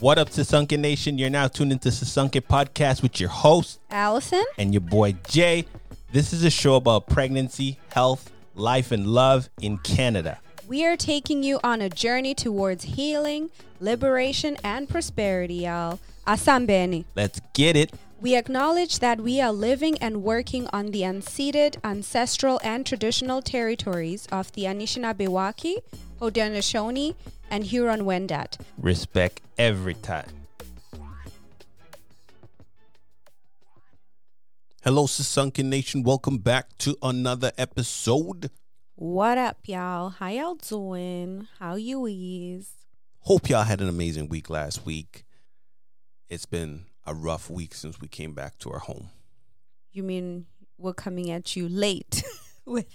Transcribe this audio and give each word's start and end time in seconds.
What 0.00 0.16
up, 0.16 0.30
Sisonke 0.30 0.78
Nation? 0.78 1.18
You're 1.18 1.28
now 1.28 1.46
tuned 1.46 1.72
into 1.72 1.90
Sisonke 1.90 2.40
Podcast 2.40 3.02
with 3.02 3.20
your 3.20 3.28
host 3.28 3.80
Allison 3.90 4.46
and 4.56 4.72
your 4.72 4.80
boy 4.80 5.14
Jay. 5.28 5.66
This 6.10 6.32
is 6.32 6.42
a 6.42 6.48
show 6.48 6.76
about 6.76 7.06
pregnancy, 7.06 7.78
health, 7.90 8.32
life, 8.54 8.92
and 8.92 9.06
love 9.06 9.50
in 9.60 9.76
Canada. 9.76 10.38
We 10.66 10.86
are 10.86 10.96
taking 10.96 11.42
you 11.42 11.60
on 11.62 11.82
a 11.82 11.90
journey 11.90 12.34
towards 12.34 12.84
healing, 12.84 13.50
liberation, 13.78 14.56
and 14.64 14.88
prosperity, 14.88 15.56
y'all. 15.56 16.00
Asambeni. 16.26 17.04
Let's 17.14 17.42
get 17.52 17.76
it. 17.76 17.92
We 18.22 18.36
acknowledge 18.36 19.00
that 19.00 19.20
we 19.20 19.38
are 19.42 19.52
living 19.52 19.98
and 19.98 20.22
working 20.22 20.66
on 20.72 20.92
the 20.92 21.02
unceded, 21.02 21.76
ancestral, 21.84 22.58
and 22.64 22.86
traditional 22.86 23.42
territories 23.42 24.26
of 24.32 24.50
the 24.52 24.64
Anishinaabe, 24.64 25.28
Haudenosaunee, 26.20 27.14
and 27.50 27.64
Huron 27.64 28.02
Wendat. 28.02 28.58
Respect 28.78 29.40
every 29.58 29.94
time. 29.94 30.28
Hello, 34.82 35.06
Sisonke 35.06 35.64
Nation. 35.64 36.02
Welcome 36.02 36.38
back 36.38 36.76
to 36.78 36.96
another 37.02 37.52
episode. 37.58 38.50
What 38.94 39.38
up, 39.38 39.58
y'all? 39.66 40.10
How 40.10 40.28
y'all 40.28 40.54
doing? 40.54 41.48
How 41.58 41.74
you 41.74 42.06
is? 42.06 42.70
Hope 43.20 43.48
y'all 43.48 43.64
had 43.64 43.80
an 43.80 43.88
amazing 43.88 44.28
week 44.28 44.48
last 44.48 44.86
week. 44.86 45.24
It's 46.28 46.46
been 46.46 46.86
a 47.06 47.14
rough 47.14 47.50
week 47.50 47.74
since 47.74 48.00
we 48.00 48.08
came 48.08 48.32
back 48.34 48.58
to 48.58 48.70
our 48.70 48.78
home. 48.78 49.10
You 49.92 50.02
mean 50.02 50.46
we're 50.78 50.94
coming 50.94 51.30
at 51.30 51.56
you 51.56 51.68
late 51.68 52.22
with 52.70 52.86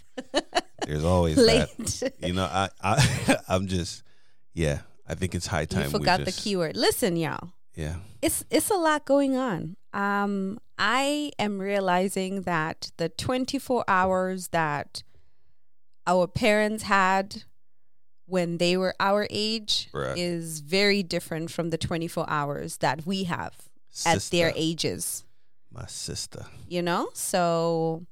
There's 0.85 1.03
always 1.03 1.37
late. 1.37 1.67
that. 1.77 2.13
You 2.19 2.33
know, 2.33 2.45
I, 2.45 2.69
I 2.81 3.37
I'm 3.47 3.67
just 3.67 4.03
yeah, 4.53 4.81
I 5.07 5.15
think 5.15 5.35
it's 5.35 5.47
high 5.47 5.65
time. 5.65 5.85
You 5.85 5.89
forgot 5.89 6.19
we 6.19 6.25
the 6.25 6.31
keyword. 6.31 6.75
Listen, 6.77 7.15
y'all. 7.17 7.51
Yeah. 7.75 7.95
It's 8.21 8.43
it's 8.49 8.69
a 8.69 8.75
lot 8.75 9.05
going 9.05 9.35
on. 9.35 9.75
Um, 9.93 10.59
I 10.77 11.31
am 11.39 11.59
realizing 11.59 12.41
that 12.43 12.91
the 12.97 13.09
24 13.09 13.83
hours 13.87 14.49
that 14.49 15.03
our 16.07 16.27
parents 16.27 16.83
had 16.83 17.43
when 18.25 18.57
they 18.57 18.75
were 18.77 18.95
our 18.99 19.27
age 19.29 19.89
Right. 19.93 20.17
is 20.17 20.61
very 20.61 21.03
different 21.03 21.51
from 21.51 21.69
the 21.69 21.77
24 21.77 22.25
hours 22.27 22.77
that 22.77 23.05
we 23.05 23.25
have 23.25 23.55
at 24.05 24.21
their 24.31 24.51
ages. 24.55 25.23
My 25.71 25.85
sister. 25.85 26.45
You 26.67 26.81
know, 26.81 27.09
so 27.13 28.05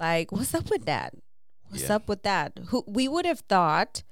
like, 0.00 0.32
what's 0.32 0.54
up 0.54 0.70
with 0.70 0.86
that? 0.86 1.14
What's 1.68 1.84
Yeah. 1.88 1.96
up 1.96 2.08
with 2.08 2.22
that? 2.24 2.58
Who 2.68 2.82
we 2.86 3.06
would 3.06 3.26
have 3.26 3.40
thought 3.40 4.02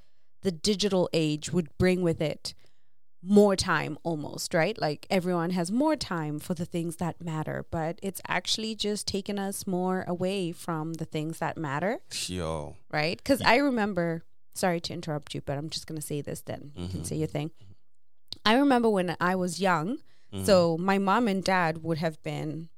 the 0.43 0.53
digital 0.53 1.09
age 1.13 1.53
would 1.53 1.77
bring 1.79 2.03
with 2.03 2.21
it 2.21 2.55
more 3.21 3.57
time 3.57 3.99
almost, 4.05 4.55
right? 4.55 4.81
Like 4.81 5.05
everyone 5.11 5.51
has 5.51 5.73
more 5.73 5.97
time 5.97 6.39
for 6.39 6.55
the 6.55 6.65
things 6.65 6.97
that 6.97 7.21
matter, 7.21 7.67
but 7.73 7.99
it's 8.01 8.21
actually 8.29 8.77
just 8.77 9.09
taken 9.09 9.41
us 9.41 9.67
more 9.67 10.05
away 10.07 10.53
from 10.53 10.95
the 10.95 11.05
things 11.05 11.39
that 11.41 11.57
matter, 11.59 11.99
Yo. 12.29 12.77
right? 12.93 13.23
Cuz 13.25 13.43
I 13.43 13.57
remember, 13.57 14.23
sorry 14.55 14.81
to 14.83 14.93
interrupt 14.95 15.35
you, 15.35 15.41
but 15.41 15.59
I'm 15.59 15.69
just 15.69 15.89
going 15.89 16.01
to 16.01 16.07
say 16.07 16.21
this 16.21 16.43
then. 16.43 16.71
You 16.77 16.83
Mm-hmm. 16.85 16.93
can 16.93 17.05
say 17.05 17.17
your 17.17 17.27
thing. 17.27 17.51
I 18.47 18.55
remember 18.55 18.89
when 18.89 19.17
I 19.21 19.35
was 19.35 19.61
young, 19.61 19.99
Mm-hmm. 20.33 20.45
so 20.45 20.77
my 20.79 20.99
mom 20.99 21.27
and 21.27 21.43
dad 21.43 21.83
would 21.83 21.99
have 21.99 22.23
been 22.23 22.69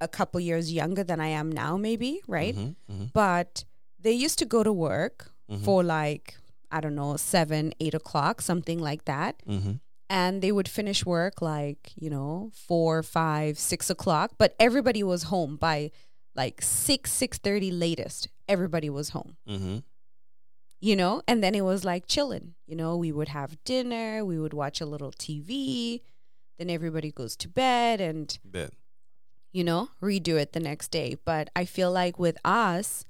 a 0.00 0.08
couple 0.08 0.40
years 0.40 0.72
younger 0.72 1.02
than 1.04 1.20
I 1.20 1.28
am 1.28 1.50
now 1.50 1.76
maybe, 1.76 2.20
right? 2.26 2.54
Mhm, 2.56 2.76
mhm, 2.90 3.12
But 3.12 3.64
they 3.98 4.12
used 4.12 4.38
to 4.38 4.46
go 4.46 4.62
to 4.62 4.72
work 4.72 5.32
Mhm. 5.50 5.64
for 5.64 5.82
like 5.84 6.36
I 6.70 6.80
don't 6.82 6.94
know, 6.94 7.16
seven, 7.16 7.72
eight 7.80 7.94
o'clock, 7.94 8.42
something 8.42 8.78
like 8.78 9.06
that 9.06 9.42
mhm. 9.46 9.80
and 10.10 10.42
they 10.42 10.52
would 10.52 10.68
finish 10.68 11.04
work 11.06 11.40
like 11.40 11.92
you 11.96 12.10
know 12.10 12.50
four 12.54 13.02
five 13.02 13.58
six 13.58 13.88
o'clock 13.90 14.32
but 14.38 14.54
everybody 14.60 15.02
was 15.02 15.24
home 15.24 15.56
by 15.56 15.90
like 16.34 16.60
six 16.62 17.10
six 17.12 17.38
thirty 17.38 17.70
latest 17.70 18.28
everybody 18.48 18.90
was 18.90 19.08
home 19.10 19.36
Mhm. 19.48 19.82
you 20.80 20.94
know 20.94 21.22
and 21.26 21.42
then 21.42 21.54
it 21.54 21.62
was 21.62 21.84
like 21.84 22.06
chilling 22.06 22.54
you 22.66 22.76
know 22.76 22.96
we 22.96 23.10
would 23.12 23.28
have 23.28 23.56
dinner 23.64 24.24
we 24.24 24.38
would 24.38 24.52
watch 24.54 24.80
a 24.80 24.86
little 24.86 25.10
tv 25.12 26.00
then 26.58 26.68
everybody 26.70 27.10
goes 27.10 27.34
to 27.36 27.48
bed 27.48 28.00
and 28.00 28.38
Bet. 28.44 28.72
You 29.52 29.64
know 29.64 29.88
redo 30.02 30.38
it 30.40 30.52
the 30.52 30.60
next 30.60 30.90
day 30.90 31.16
but 31.24 31.48
i 31.56 31.64
feel 31.64 31.90
like 31.90 32.18
with 32.18 32.36
us 32.44 33.04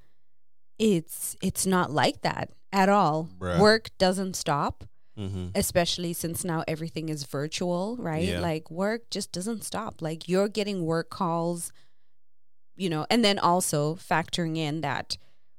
it's 0.79 1.37
it's 1.43 1.67
not 1.67 1.91
like 1.91 2.21
that 2.23 2.51
at 2.73 2.89
all 2.89 3.29
Bruh. 3.39 3.59
work 3.59 3.91
doesn't 3.99 4.35
stop 4.37 4.85
Mhm. 5.19 5.51
especially 5.57 6.13
since 6.13 6.45
now 6.45 6.63
everything 6.69 7.09
is 7.09 7.25
virtual, 7.25 7.97
right? 7.99 8.29
Yeah. 8.29 8.39
Like 8.41 8.71
work 8.71 9.11
just 9.11 9.33
doesn't 9.33 9.65
stop. 9.65 10.01
Like 10.01 10.29
you're 10.29 10.47
getting 10.47 10.85
work 10.85 11.11
calls, 11.11 11.73
you 12.77 12.89
know, 12.89 13.05
and 13.11 13.25
then 13.25 13.37
also 13.37 13.97
factoring 13.97 14.57
in 14.57 14.81
that 14.83 15.17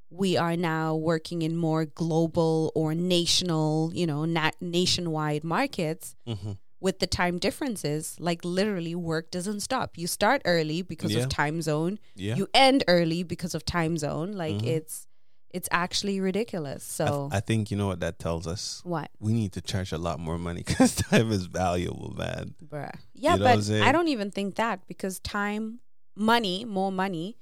we 0.09 0.37
are 0.37 0.55
now 0.55 0.95
working 0.95 1.41
in 1.41 1.57
more 1.57 1.83
global 1.83 2.71
or 2.73 2.95
national, 2.95 3.91
you 3.93 4.07
know, 4.07 4.23
na- 4.23 4.51
nationwide 4.61 5.43
markets 5.43 6.15
Mhm. 6.25 6.57
With 6.79 6.99
the 6.99 7.07
time 7.07 7.37
differences. 7.37 8.15
Like 8.19 8.43
literally, 8.45 8.95
work 8.95 9.31
doesn't 9.31 9.59
stop. 9.61 9.97
You 9.97 10.07
start 10.07 10.41
early 10.45 10.81
because 10.81 11.11
Yeah. 11.13 11.23
of 11.23 11.29
time 11.29 11.61
zone. 11.61 11.99
Yeah. 12.15 12.35
You 12.35 12.47
end 12.53 12.83
early 12.87 13.23
because 13.23 13.53
of 13.55 13.65
time 13.65 13.97
zone. 13.97 14.31
Like 14.33 14.55
Mhm. 14.57 14.67
it's 14.67 15.05
it's 15.51 15.67
actually 15.71 16.19
ridiculous. 16.19 16.99
I, 17.01 17.05
th- 17.05 17.09
So 17.15 17.29
I 17.31 17.39
think 17.39 17.71
you 17.71 17.77
know 17.77 17.87
what 17.87 18.01
that 18.01 18.19
tells 18.19 18.45
us. 18.45 18.81
what? 18.83 19.09
We 19.19 19.33
need 19.33 19.51
to 19.53 19.61
charge 19.61 19.91
a 19.91 19.97
lot 19.97 20.19
more 20.19 20.37
money 20.37 20.61
because 20.67 20.95
time 20.95 21.31
is 21.31 21.45
valuable, 21.47 22.13
man. 22.15 22.53
Bruh. 22.63 22.93
Yeah, 23.15 23.35
know 23.35 23.45
but? 23.57 23.71
I 23.81 23.91
don't 23.91 24.09
even 24.09 24.29
think 24.29 24.55
that 24.55 24.85
because 24.87 25.19
time, 25.19 25.79
money, 26.15 26.65
more 26.65 26.91
money 26.91 27.37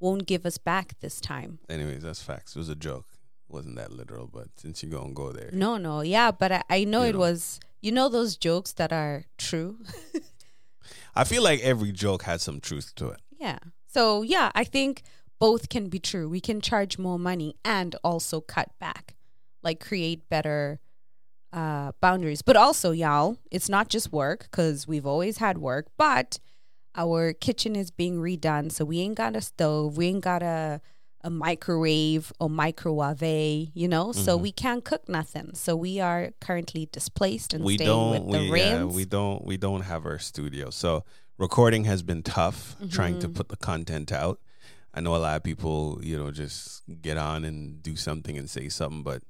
won't 0.00 0.26
give 0.26 0.46
us 0.46 0.56
back 0.56 0.98
this 1.00 1.20
time. 1.20 1.58
Anyways, 1.68 2.02
that's 2.02 2.22
facts. 2.22 2.56
It 2.56 2.58
was 2.58 2.70
a 2.70 2.74
joke. 2.74 3.06
It 3.46 3.52
wasn't 3.52 3.76
that 3.76 3.92
literal, 3.92 4.26
but 4.26 4.48
since 4.56 4.82
you're 4.82 4.90
gonna 4.90 5.12
go 5.12 5.30
there, 5.30 5.50
No, 5.52 5.76
no. 5.76 6.00
Yeah, 6.00 6.30
but 6.30 6.50
I, 6.52 6.62
I 6.70 6.84
know 6.84 7.02
You 7.02 7.10
it 7.10 7.16
was, 7.18 7.60
you 7.80 7.92
know, 7.92 8.08
those 8.08 8.36
jokes 8.36 8.72
that 8.72 8.92
are 8.92 9.24
true. 9.38 9.78
I 11.14 11.24
feel 11.24 11.42
like 11.42 11.60
every 11.60 11.92
joke 11.92 12.22
has 12.22 12.42
some 12.42 12.60
truth 12.60 12.94
to 12.96 13.08
it. 13.08 13.20
yeah. 13.38 13.58
So, 13.86 14.22
yeah, 14.22 14.52
I 14.54 14.62
think 14.62 15.02
both 15.40 15.68
can 15.68 15.88
be 15.88 15.98
true. 15.98 16.28
We 16.28 16.40
can 16.40 16.60
charge 16.60 16.98
more 16.98 17.18
money 17.18 17.56
and 17.64 17.96
also 18.04 18.40
cut 18.40 18.68
back, 18.78 19.16
like 19.62 19.80
create 19.80 20.28
better 20.28 20.78
uh, 21.52 21.92
boundaries. 22.00 22.42
But 22.42 22.56
also, 22.56 22.92
y'all, 22.92 23.38
it's 23.50 23.68
not 23.68 23.88
just 23.88 24.12
work 24.12 24.42
because 24.42 24.86
we've 24.86 25.06
always 25.06 25.38
had 25.38 25.58
work, 25.58 25.86
but 25.98 26.38
our 26.94 27.32
kitchen 27.32 27.74
is 27.74 27.90
being 27.90 28.18
redone. 28.18 28.70
So 28.70 28.84
we 28.84 29.00
ain't 29.00 29.16
got 29.16 29.34
a 29.34 29.40
stove, 29.40 29.96
we 29.96 30.06
ain't 30.06 30.22
got 30.22 30.42
a, 30.42 30.80
a 31.22 31.30
microwave 31.30 32.32
or 32.40 32.48
microwave, 32.48 33.68
you 33.74 33.88
know, 33.88 34.12
so 34.12 34.34
Mm-hmm. 34.34 34.42
we 34.42 34.52
can't 34.52 34.84
cook 34.84 35.08
nothing. 35.08 35.54
So 35.54 35.76
we 35.76 36.00
are 36.00 36.30
currently 36.40 36.88
displaced 36.92 37.54
and 37.54 37.64
we 37.64 37.74
staying 37.74 37.88
don't 37.88 38.26
with 38.26 38.40
the 38.40 38.50
we, 38.50 38.60
yeah, 38.60 38.84
we 38.84 39.04
don't 39.04 39.44
we 39.44 39.56
don't 39.56 39.82
have 39.82 40.06
our 40.06 40.18
studio 40.18 40.70
so 40.70 41.04
recording 41.38 41.84
has 41.84 42.02
been 42.02 42.22
tough 42.22 42.76
trying 42.90 43.14
Mm-hmm. 43.14 43.20
to 43.20 43.28
put 43.28 43.48
the 43.48 43.56
content 43.56 44.12
out 44.12 44.40
i 44.94 45.00
know 45.00 45.14
a 45.14 45.18
lot 45.18 45.36
of 45.36 45.42
people 45.42 45.98
you 46.02 46.16
know 46.18 46.30
just 46.30 46.82
get 47.00 47.16
on 47.16 47.44
and 47.44 47.82
do 47.82 47.96
something 47.96 48.36
and 48.36 48.48
say 48.50 48.68
something 48.68 49.02
but 49.02 49.22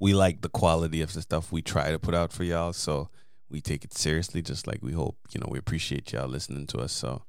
we 0.00 0.12
like 0.14 0.40
the 0.42 0.48
quality 0.48 1.00
of 1.02 1.12
the 1.12 1.22
stuff 1.22 1.52
we 1.52 1.62
try 1.62 1.90
to 1.90 1.98
put 1.98 2.14
out 2.14 2.32
for 2.32 2.44
y'all 2.44 2.72
so 2.72 3.08
we 3.50 3.60
take 3.60 3.84
it 3.84 3.92
seriously 3.94 4.42
just 4.42 4.66
like 4.66 4.80
we 4.82 4.92
hope 4.92 5.16
you 5.32 5.40
know 5.40 5.48
we 5.50 5.58
appreciate 5.58 6.12
y'all 6.12 6.28
listening 6.28 6.66
to 6.66 6.78
us 6.78 6.92
so 6.92 7.22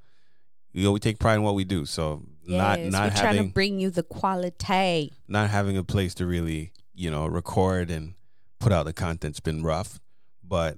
you 0.74 0.84
know 0.84 0.92
we 0.92 1.00
take 1.00 1.20
pride 1.20 1.36
in 1.36 1.44
what 1.44 1.56
we 1.56 1.64
do 1.64 1.86
so 1.86 2.24
not 2.46 2.80
Yes, 2.80 2.92
not 2.92 3.14
we're 3.14 3.22
trying 3.22 3.38
to 3.38 3.54
bring 3.54 3.80
you 3.80 3.90
the 3.90 4.04
quality. 4.04 5.14
not 5.28 5.50
having 5.50 5.78
a 5.78 5.84
place 5.84 6.14
to 6.16 6.26
really, 6.26 6.72
you 6.94 7.10
know, 7.10 7.26
record 7.26 7.90
and 7.90 8.16
put 8.60 8.72
out 8.72 8.86
the 8.86 8.94
content's 8.94 9.40
been 9.40 9.64
rough. 9.64 10.00
But 10.44 10.78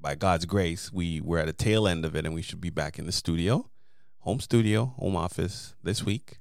by 0.00 0.14
God's 0.14 0.44
grace, 0.44 0.92
we 0.92 1.20
we're 1.20 1.38
at 1.38 1.46
the 1.46 1.52
tail 1.52 1.88
end 1.88 2.04
of 2.04 2.14
it, 2.14 2.26
and 2.26 2.34
we 2.34 2.42
should 2.42 2.60
be 2.60 2.70
back 2.70 2.98
in 2.98 3.06
the 3.06 3.12
studio, 3.12 3.70
home 4.20 4.40
studio, 4.40 4.94
home 4.98 5.16
office 5.16 5.74
this 5.82 6.04
week. 6.04 6.38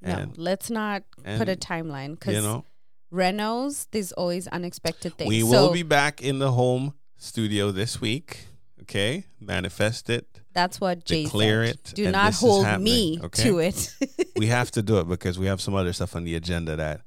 No, 0.00 0.30
let's 0.36 0.70
not 0.70 1.02
put 1.24 1.48
a 1.48 1.56
timeline 1.56 2.12
because 2.12 2.34
you 2.36 2.42
know, 2.42 2.64
renos, 3.12 3.88
there's 3.90 4.12
always 4.12 4.46
unexpected 4.48 5.14
things. 5.18 5.28
we 5.28 5.40
so, 5.40 5.46
will 5.48 5.72
be 5.72 5.82
back 5.82 6.22
in 6.22 6.38
the 6.38 6.52
home 6.52 6.94
studio 7.16 7.72
this 7.72 8.00
week. 8.00 8.46
Okay, 8.82 9.24
manifest 9.40 10.08
it. 10.08 10.40
That's 10.58 10.80
what 10.80 11.04
Jay 11.04 11.22
declare 11.22 11.66
said. 11.66 11.74
it, 11.76 11.92
Do 11.94 12.10
not 12.10 12.34
hold 12.34 12.80
me 12.80 13.20
okay? 13.22 13.42
to 13.44 13.60
it. 13.60 13.94
we 14.36 14.46
have 14.48 14.72
to 14.72 14.82
do 14.82 14.98
it 14.98 15.06
because 15.08 15.38
we 15.38 15.46
have 15.46 15.60
some 15.60 15.74
other 15.76 15.92
stuff 15.92 16.16
on 16.16 16.24
the 16.24 16.34
agenda 16.34 16.74
that. 16.76 17.02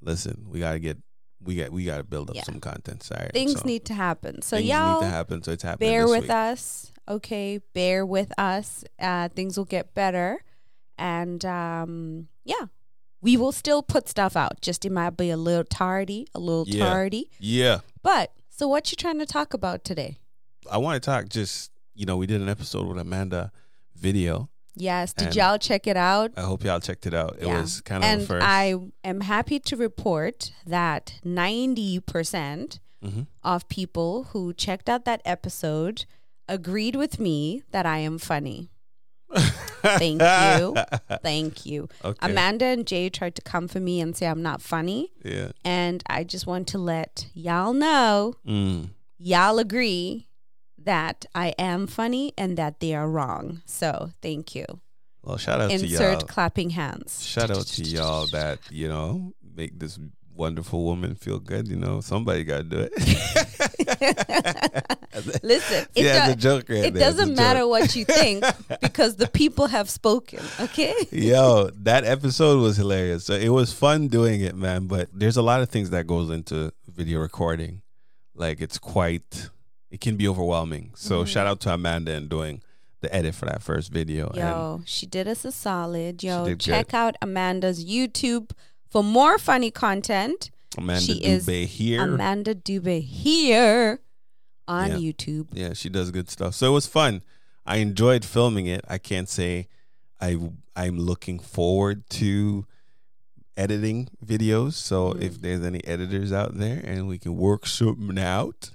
Listen, 0.00 0.46
we 0.48 0.58
gotta 0.60 0.78
get. 0.78 0.96
We 1.42 1.56
got. 1.56 1.70
We 1.70 1.84
gotta 1.84 2.02
build 2.04 2.30
up 2.30 2.36
Yeah. 2.36 2.44
some 2.44 2.60
content. 2.60 3.02
Sorry, 3.02 3.28
Things 3.34 3.60
so. 3.60 3.66
need 3.66 3.84
to 3.86 3.94
happen. 3.94 4.40
So 4.40 4.56
things 4.56 4.70
y'all 4.70 5.00
need 5.00 5.06
to 5.06 5.10
happen. 5.12 5.42
So 5.42 5.52
it's 5.52 5.62
happening. 5.62 5.90
bear 5.90 6.08
with 6.08 6.22
week. 6.22 6.30
us. 6.30 6.92
Okay, 7.06 7.60
bear 7.74 8.06
with 8.06 8.32
us. 8.38 8.84
Uh, 8.98 9.28
things 9.28 9.58
will 9.58 9.66
get 9.66 9.92
better, 9.92 10.42
and 10.96 11.44
um, 11.44 12.28
yeah, 12.44 12.66
we 13.20 13.36
will 13.36 13.52
still 13.52 13.82
put 13.82 14.08
stuff 14.08 14.34
out. 14.36 14.62
Just 14.62 14.86
it 14.86 14.92
might 14.92 15.16
be 15.18 15.28
a 15.28 15.36
little 15.36 15.64
tardy, 15.64 16.26
a 16.34 16.40
little 16.40 16.64
Yeah. 16.66 16.86
tardy. 16.88 17.30
Yeah. 17.38 17.80
But 18.02 18.32
so, 18.48 18.66
what 18.66 18.90
you 18.90 18.96
trying 18.96 19.18
to 19.18 19.26
talk 19.26 19.52
about 19.52 19.84
today? 19.84 20.16
I 20.70 20.78
want 20.78 21.02
to 21.02 21.06
talk 21.06 21.28
just 21.28 21.70
you 21.94 22.06
know 22.06 22.16
we 22.16 22.26
did 22.26 22.40
an 22.40 22.48
episode 22.48 22.86
with 22.86 22.98
Amanda 22.98 23.52
video. 23.96 24.48
Yes. 24.76 25.12
Did 25.12 25.36
y'all 25.36 25.56
check 25.58 25.86
it 25.86 25.96
out? 25.96 26.32
I 26.36 26.42
hope 26.42 26.64
y'all 26.64 26.80
checked 26.80 27.06
it 27.06 27.14
out. 27.14 27.36
It 27.38 27.46
Yeah. 27.46 27.60
was 27.60 27.80
kind 27.80 28.02
of 28.02 28.08
a 28.10 28.12
and 28.12 28.26
first. 28.26 28.44
I 28.44 28.74
am 29.04 29.20
happy 29.20 29.60
to 29.60 29.76
report 29.76 30.50
that 30.66 31.20
90% 31.24 32.80
Mhm. 33.04 33.26
of 33.42 33.68
people 33.68 34.24
who 34.32 34.52
checked 34.52 34.88
out 34.88 35.04
that 35.04 35.20
episode 35.24 36.06
agreed 36.48 36.96
with 36.96 37.20
me 37.20 37.62
that 37.70 37.86
I 37.86 37.98
am 37.98 38.18
funny. 38.18 38.70
Thank 39.82 40.20
you. 40.22 40.74
Thank 41.22 41.66
you. 41.66 41.88
Okay. 42.04 42.18
Amanda 42.30 42.64
and 42.66 42.86
Jay 42.86 43.08
tried 43.10 43.34
to 43.36 43.42
come 43.42 43.68
for 43.68 43.80
me 43.80 44.00
and 44.00 44.16
say 44.16 44.26
I'm 44.26 44.42
not 44.42 44.62
funny. 44.62 45.12
Yeah. 45.24 45.52
And 45.64 46.02
I 46.08 46.24
just 46.24 46.46
want 46.46 46.66
to 46.68 46.78
let 46.78 47.26
y'all 47.34 47.72
know, 47.72 48.34
Mm. 48.46 48.90
y'all 49.18 49.58
agree 49.58 50.28
that 50.84 51.24
I 51.34 51.48
am 51.58 51.86
funny 51.86 52.32
and 52.36 52.56
that 52.56 52.80
they 52.80 52.94
are 52.94 53.08
wrong. 53.08 53.62
So 53.66 54.10
thank 54.22 54.54
you. 54.54 54.64
Well, 55.22 55.38
shout 55.38 55.60
out 55.60 55.68
to 55.68 55.74
Insert 55.74 55.90
y'all. 55.90 56.12
Insert 56.12 56.28
clapping 56.28 56.70
hands. 56.70 57.24
Shout 57.24 57.50
out 57.50 57.66
to 57.66 57.82
y'all 57.82 58.26
that 58.28 58.58
you 58.70 58.88
know 58.88 59.32
make 59.56 59.78
this 59.78 59.98
wonderful 60.34 60.84
woman 60.84 61.14
feel 61.14 61.38
good. 61.38 61.68
You 61.68 61.76
know, 61.76 62.00
somebody 62.00 62.44
got 62.44 62.58
to 62.58 62.64
do 62.64 62.88
it. 62.90 62.92
Listen, 65.42 65.86
it, 65.94 66.04
yeah, 66.04 66.26
do- 66.26 66.34
the 66.34 66.40
joke 66.40 66.68
right 66.68 66.84
it 66.84 66.94
there. 66.94 67.08
It's 67.08 67.18
a 67.18 67.22
doesn't 67.22 67.36
matter 67.36 67.66
what 67.66 67.94
you 67.96 68.04
think 68.04 68.44
because 68.82 69.16
the 69.16 69.28
people 69.28 69.68
have 69.68 69.88
spoken. 69.88 70.40
Okay. 70.60 70.94
Yo, 71.10 71.70
that 71.82 72.04
episode 72.04 72.60
was 72.60 72.76
hilarious. 72.76 73.24
So 73.24 73.34
it 73.34 73.50
was 73.50 73.72
fun 73.72 74.08
doing 74.08 74.40
it, 74.40 74.56
man. 74.56 74.86
But 74.86 75.08
there's 75.12 75.36
a 75.36 75.42
lot 75.42 75.62
of 75.62 75.68
things 75.68 75.90
that 75.90 76.06
goes 76.06 76.30
into 76.30 76.72
video 76.88 77.20
recording. 77.20 77.82
Like 78.34 78.60
it's 78.60 78.78
quite, 78.78 79.50
it 79.94 80.00
can 80.00 80.16
be 80.16 80.26
overwhelming. 80.28 80.90
So 80.96 81.20
Mm-hmm. 81.20 81.26
shout 81.32 81.46
out 81.46 81.60
to 81.60 81.72
Amanda 81.74 82.12
and 82.12 82.28
doing 82.28 82.62
the 83.00 83.14
edit 83.14 83.34
for 83.34 83.46
that 83.46 83.62
first 83.62 83.92
video. 83.92 84.28
And 84.28 84.36
Yo, 84.38 84.82
she 84.86 85.06
did 85.06 85.28
us 85.28 85.44
a 85.44 85.52
solid. 85.52 86.22
Yo, 86.22 86.54
check 86.56 86.88
good. 86.88 86.96
out 86.96 87.14
Amanda's 87.22 87.84
YouTube 87.84 88.50
for 88.90 89.02
more 89.04 89.38
funny 89.38 89.70
content. 89.70 90.50
Amanda 90.76 91.00
she 91.02 91.12
is 91.24 91.46
Dubé 91.46 91.66
here. 91.66 92.02
Amanda 92.02 92.54
Dubé 92.54 93.02
here 93.02 94.00
on 94.66 94.90
Yeah. 94.90 94.96
YouTube. 95.12 95.46
Yeah, 95.52 95.72
she 95.74 95.88
does 95.88 96.10
good 96.10 96.28
stuff. 96.30 96.54
So 96.54 96.66
it 96.70 96.74
was 96.74 96.86
fun. 96.86 97.22
I 97.66 97.76
enjoyed 97.76 98.24
filming 98.24 98.66
it. 98.66 98.84
I 98.88 98.98
can't 98.98 99.28
say 99.28 99.68
I 100.20 100.38
I'm 100.74 100.98
looking 100.98 101.38
forward 101.38 102.08
to 102.20 102.66
editing 103.56 104.08
videos. 104.24 104.72
So 104.74 105.12
Mm. 105.12 105.22
if 105.22 105.40
there's 105.40 105.62
any 105.64 105.84
editors 105.84 106.32
out 106.32 106.58
there 106.58 106.80
and 106.84 107.06
we 107.06 107.18
can 107.18 107.36
work 107.36 107.66
something 107.66 108.18
out, 108.18 108.70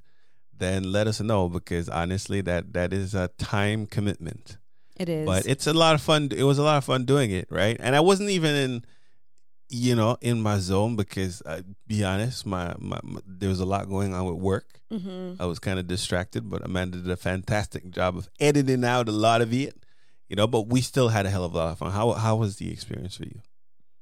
then 0.60 0.92
let 0.92 1.08
us 1.08 1.20
know 1.22 1.50
because 1.50 1.90
honestly 1.90 2.42
that 2.42 2.74
that 2.74 2.94
is 2.94 3.16
a 3.16 3.30
time 3.38 3.86
commitment. 3.86 4.58
It 4.96 5.10
is. 5.10 5.26
But 5.26 5.46
it's 5.48 5.66
a 5.66 5.74
lot 5.74 5.96
of 5.96 6.02
fun. 6.02 6.30
It 6.36 6.44
was 6.44 6.58
a 6.58 6.64
lot 6.64 6.78
of 6.78 6.84
fun 6.84 7.06
doing 7.06 7.32
it, 7.32 7.48
right? 7.50 7.78
And 7.80 7.96
I 7.96 8.02
wasn't 8.02 8.30
even 8.30 8.54
in 8.56 8.86
you 9.70 9.96
know, 9.96 10.18
in 10.20 10.42
my 10.42 10.58
zone 10.58 10.96
because 10.96 11.44
uh, 11.46 11.62
be 11.86 12.04
honest, 12.04 12.46
my, 12.46 12.74
my, 12.80 13.00
my 13.04 13.22
there 13.26 13.50
was 13.50 13.60
a 13.60 13.66
lot 13.66 13.88
going 13.88 14.14
on 14.14 14.26
with 14.26 14.38
work. 14.38 14.80
hmm 14.92 15.34
I 15.40 15.46
was 15.46 15.60
kind 15.60 15.80
of 15.80 15.88
distracted, 15.88 16.50
but 16.50 16.66
Amanda 16.66 16.98
did 16.98 17.10
a 17.10 17.16
fantastic 17.16 17.92
job 17.92 18.18
of 18.18 18.28
editing 18.40 18.84
out 18.84 19.08
a 19.08 19.12
lot 19.12 19.42
of 19.42 19.54
it. 19.54 19.76
You 20.28 20.36
know, 20.36 20.48
but 20.48 20.68
we 20.68 20.82
still 20.82 21.10
had 21.10 21.26
a 21.26 21.30
hell 21.30 21.44
of 21.44 21.54
a 21.54 21.58
lot 21.58 21.72
of 21.72 21.78
fun. 21.78 21.92
How 21.92 22.12
how 22.14 22.36
was 22.36 22.58
the 22.58 22.72
experience 22.72 23.16
for 23.18 23.26
you? 23.26 23.42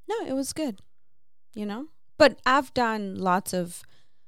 No, 0.09 0.15
it 0.25 0.33
was 0.33 0.53
good. 0.53 0.79
You 1.53 1.65
know? 1.65 1.87
But 2.17 2.39
I've 2.45 2.73
done 2.73 3.15
lots 3.17 3.53
of 3.53 3.83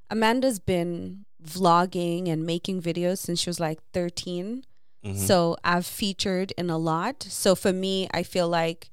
Amanda's 0.09 0.59
been 0.59 1.25
vlogging 1.43 2.27
and 2.27 2.45
making 2.45 2.81
videos 2.81 3.19
since 3.19 3.39
she 3.39 3.49
was 3.49 3.59
like 3.59 3.79
13. 3.93 4.63
Mhm. 5.05 5.15
So 5.17 5.55
I've 5.63 5.85
featured 5.85 6.51
in 6.57 6.69
a 6.69 6.77
lot. 6.77 7.23
So 7.23 7.55
for 7.55 7.71
me, 7.71 8.09
I 8.13 8.23
feel 8.23 8.49
like 8.49 8.89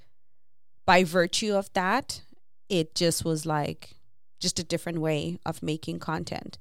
by 0.85 1.03
virtue 1.05 1.55
of 1.55 1.73
that, 1.73 2.23
it 2.69 2.95
just 2.95 3.25
was 3.25 3.45
like 3.47 3.97
just 4.39 4.59
a 4.59 4.65
different 4.65 5.01
way 5.01 5.39
of 5.45 5.63
making 5.63 5.99
content. 5.99 6.59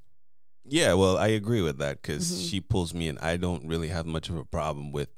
yeah, 0.68 0.94
well, 0.94 1.16
I 1.16 1.28
agree 1.28 1.62
with 1.62 1.78
that 1.78 2.02
because 2.02 2.32
Mhm. 2.32 2.50
she 2.50 2.60
pulls 2.60 2.92
me 2.92 3.08
in. 3.08 3.20
I 3.20 3.38
don't 3.38 3.68
really 3.68 3.90
have 3.90 4.08
much 4.08 4.30
of 4.30 4.36
a 4.38 4.44
problem 4.44 4.92
with 4.92 5.10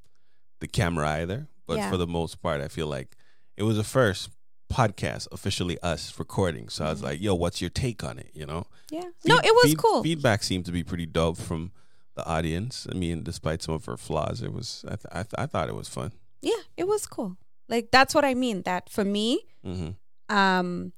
the 0.59 0.67
camera 0.67 1.07
either, 1.21 1.47
but 1.65 1.77
Yeah. 1.77 1.89
for 1.89 1.95
the 1.95 2.05
most 2.05 2.41
part, 2.41 2.59
I 2.59 2.67
feel 2.67 2.87
like 2.87 3.15
it 3.55 3.63
was 3.63 3.77
a 3.77 3.83
first 3.85 4.29
podcast 4.69 5.27
officially 5.31 5.77
us 5.81 6.17
recording. 6.19 6.69
So 6.69 6.85
I 6.85 6.89
was 6.91 6.99
Mhm. 7.01 7.03
like, 7.03 7.21
"Yo, 7.21 7.33
what's 7.35 7.61
your 7.61 7.69
take 7.69 8.03
on 8.03 8.19
it?" 8.19 8.31
You 8.33 8.45
know. 8.45 8.65
Yeah. 8.91 9.03
no, 9.25 9.37
it 9.43 9.53
was 9.53 9.75
cool. 9.75 10.03
Feedback 10.03 10.43
seemed 10.43 10.65
to 10.65 10.71
be 10.71 10.83
pretty 10.83 11.05
dope 11.05 11.37
from 11.37 11.71
the 12.15 12.25
audience. 12.25 12.87
I 12.91 12.95
mean, 12.95 13.23
despite 13.23 13.61
some 13.61 13.75
of 13.75 13.85
her 13.85 13.97
flaws, 13.97 14.41
it 14.41 14.51
was. 14.53 14.83
I 14.87 14.95
th- 14.95 15.05
I, 15.11 15.23
th- 15.23 15.33
I 15.37 15.45
thought 15.45 15.69
it 15.69 15.75
was 15.75 15.89
fun. 15.89 16.11
yeah, 16.41 16.61
it 16.77 16.87
was 16.87 17.05
cool. 17.05 17.37
Like 17.69 17.89
that's 17.91 18.13
what 18.15 18.23
I 18.25 18.33
mean. 18.33 18.61
That 18.63 18.89
for 18.89 19.03
me, 19.03 19.41
hmm 19.63 19.89
um 20.29 20.93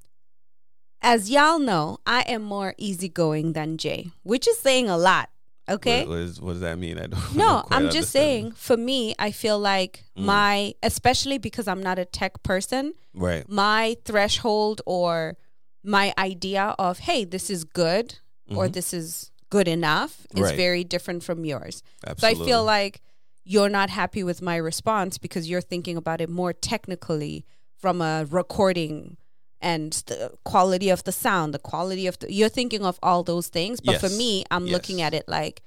as 1.02 1.30
y'all 1.30 1.60
know, 1.60 1.98
I 2.06 2.22
am 2.22 2.42
more 2.44 2.76
easygoing 2.78 3.54
than 3.54 3.78
Jay, 3.78 4.12
which 4.24 4.48
is 4.48 4.60
saying 4.60 4.90
a 4.90 4.98
lot. 4.98 5.30
Okay. 5.70 6.00
What, 6.02 6.10
what, 6.10 6.18
is, 6.20 6.42
what 6.42 6.52
does 6.54 6.62
that 6.62 6.78
mean? 6.80 6.98
I 6.98 7.08
don't. 7.08 7.36
No, 7.36 7.64
I'm 7.70 7.84
just 7.86 7.96
understand. 7.96 8.12
saying, 8.12 8.52
for 8.54 8.78
me, 8.78 9.16
I 9.20 9.32
feel 9.32 9.60
like 9.60 10.04
Mm. 10.18 10.24
my, 10.26 10.74
especially 10.84 11.38
because 11.38 11.68
I'm 11.68 11.82
not 11.82 11.98
a 12.00 12.06
tech 12.06 12.42
person, 12.44 12.94
Right. 13.14 13.48
my 13.50 13.96
threshold 14.06 14.82
or 14.86 15.38
my 15.84 16.14
idea 16.18 16.76
of, 16.78 17.00
hey, 17.00 17.24
this 17.26 17.50
is 17.50 17.64
good 17.64 18.20
or 18.56 18.68
Mhm. 18.68 18.74
this 18.74 18.94
is 18.94 19.32
good 19.50 19.68
enough 19.68 20.26
is 20.36 20.42
Right. 20.42 20.56
very 20.56 20.84
different 20.84 21.24
from 21.24 21.46
yours. 21.46 21.82
Absolutely. 22.06 22.36
So 22.38 22.44
I 22.44 22.46
feel 22.48 22.64
like 22.64 23.02
you're 23.46 23.70
not 23.70 23.90
happy 23.90 24.24
with 24.24 24.42
my 24.42 24.56
response 24.58 25.18
because 25.18 25.50
you're 25.50 25.62
thinking 25.62 25.98
about 25.98 26.20
it 26.22 26.30
more 26.30 26.54
technically 26.54 27.46
from 27.78 28.02
a 28.02 28.26
recording 28.30 29.18
and 29.62 29.92
the 30.08 30.32
quality 30.46 30.90
of 30.90 31.04
the 31.04 31.12
sound, 31.12 31.54
the 31.54 31.60
quality 31.60 32.08
of 32.08 32.18
the, 32.20 32.32
you're 32.34 32.50
thinking 32.50 32.84
of 32.86 32.98
all 33.04 33.24
those 33.24 33.48
things. 33.48 33.82
But 33.82 34.00
for 34.00 34.10
me, 34.10 34.44
I'm 34.52 34.66
looking 34.66 35.02
at 35.02 35.14
it 35.14 35.26
like 35.28 35.62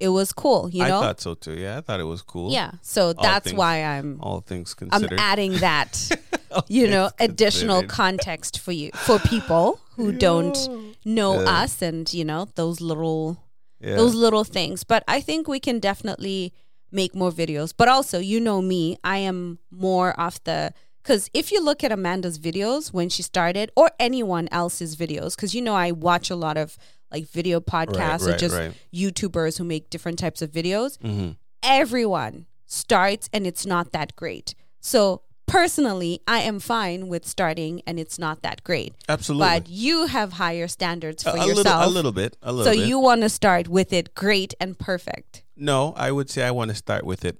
it 0.00 0.08
was 0.08 0.32
cool, 0.32 0.68
you 0.70 0.80
know, 0.84 0.98
I 0.98 1.02
thought 1.02 1.20
so 1.20 1.34
too. 1.34 1.54
Yeah, 1.54 1.78
I 1.78 1.80
thought 1.80 2.00
it 2.00 2.04
was 2.04 2.22
cool. 2.22 2.50
yeah. 2.52 2.72
So 2.82 3.12
that's 3.12 3.44
things- 3.46 3.56
why 3.56 3.82
I'm 3.84 4.18
All 4.20 4.40
things 4.40 4.74
considered. 4.74 5.12
I'm 5.12 5.18
adding 5.18 5.52
that, 5.58 6.10
you 6.68 6.88
know, 6.88 7.10
additional 7.18 7.80
considered. 7.82 7.90
context 7.90 8.58
for 8.60 8.72
you 8.72 8.90
for 8.94 9.18
people 9.20 9.80
who 9.96 10.10
don't 10.12 10.56
know 11.04 11.40
Yeah. 11.40 11.62
us 11.62 11.80
and, 11.82 12.12
you 12.12 12.24
know, 12.24 12.48
those 12.56 12.80
little 12.80 13.38
Yeah. 13.80 13.96
those 13.96 14.14
little 14.14 14.44
things. 14.44 14.82
But 14.84 15.04
I 15.06 15.20
think 15.20 15.46
we 15.48 15.60
can 15.60 15.78
definitely 15.78 16.52
make 16.90 17.14
more 17.14 17.30
videos. 17.32 17.72
But 17.76 17.88
also, 17.88 18.18
you 18.18 18.40
know 18.40 18.60
me, 18.62 18.96
I 19.04 19.18
am 19.18 19.58
more 19.70 20.18
of 20.20 20.38
the 20.44 20.72
because 21.04 21.28
if 21.34 21.52
you 21.52 21.62
look 21.62 21.84
at 21.84 21.92
Amanda's 21.92 22.38
videos 22.38 22.92
when 22.92 23.08
she 23.10 23.22
started, 23.22 23.70
or 23.76 23.90
anyone 24.00 24.48
else's 24.50 24.96
videos, 24.96 25.36
because 25.36 25.54
you 25.54 25.60
know 25.62 25.74
I 25.74 25.92
watch 25.92 26.30
a 26.30 26.36
lot 26.36 26.56
of 26.56 26.76
like 27.12 27.28
video 27.28 27.60
podcasts 27.60 28.26
or 28.26 28.30
right, 28.30 28.38
just 28.38 28.56
right. 28.56 28.72
YouTubers 28.92 29.58
who 29.58 29.64
make 29.64 29.90
different 29.90 30.18
types 30.18 30.40
of 30.42 30.50
videos. 30.50 30.98
hmm 31.00 31.32
Everyone 31.62 32.46
starts 32.66 33.28
and 33.32 33.46
it's 33.46 33.64
not 33.66 33.92
that 33.92 34.16
great. 34.16 34.54
So 34.80 35.22
personally, 35.46 36.20
I 36.26 36.40
am 36.40 36.58
fine 36.58 37.08
with 37.08 37.24
starting 37.26 37.82
and 37.86 37.98
it's 38.00 38.18
not 38.18 38.42
that 38.42 38.62
great. 38.64 38.94
Absolutely. 39.08 39.46
But 39.46 39.68
you 39.68 40.06
have 40.06 40.32
higher 40.34 40.68
standards 40.68 41.22
for 41.22 41.30
a, 41.30 41.40
a 41.40 41.46
yourself. 41.46 41.66
little, 41.66 41.84
a 41.84 41.90
little 41.90 42.12
bit, 42.12 42.36
a 42.42 42.52
little 42.52 42.72
So 42.72 42.78
bit. 42.78 42.88
you 42.88 42.98
want 42.98 43.22
to 43.22 43.28
start 43.28 43.68
with 43.68 43.92
it 43.92 44.14
great 44.14 44.54
and 44.60 44.78
perfect. 44.78 45.42
no, 45.56 45.92
I 45.96 46.10
would 46.12 46.28
say 46.30 46.42
I 46.44 46.50
want 46.50 46.70
to 46.70 46.74
start 46.76 47.04
with 47.04 47.24
it 47.24 47.38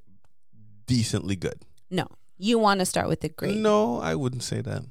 decently 0.87 1.37
good. 1.37 1.61
No, 1.90 2.06
you 2.37 2.59
want 2.59 2.81
to 2.81 2.87
start 2.87 3.09
with 3.09 3.21
the 3.21 3.29
great. 3.29 3.57
No, 3.57 4.00
I 4.00 4.14
wouldn't 4.14 4.43
say 4.43 4.61
that. 4.61 4.83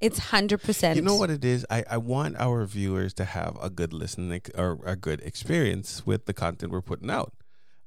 It's 0.00 0.18
hundred 0.18 0.62
percent. 0.62 0.96
You 0.96 1.02
know 1.02 1.16
what 1.16 1.30
it 1.30 1.44
is? 1.44 1.64
I, 1.70 1.84
I 1.88 1.96
want 1.96 2.36
our 2.38 2.64
viewers 2.64 3.14
to 3.14 3.24
have 3.24 3.56
a 3.62 3.70
good 3.70 3.92
listening 3.92 4.40
or 4.56 4.80
a 4.84 4.96
good 4.96 5.20
experience 5.20 6.04
with 6.04 6.26
the 6.26 6.34
content 6.34 6.72
we're 6.72 6.82
putting 6.82 7.10
out. 7.10 7.32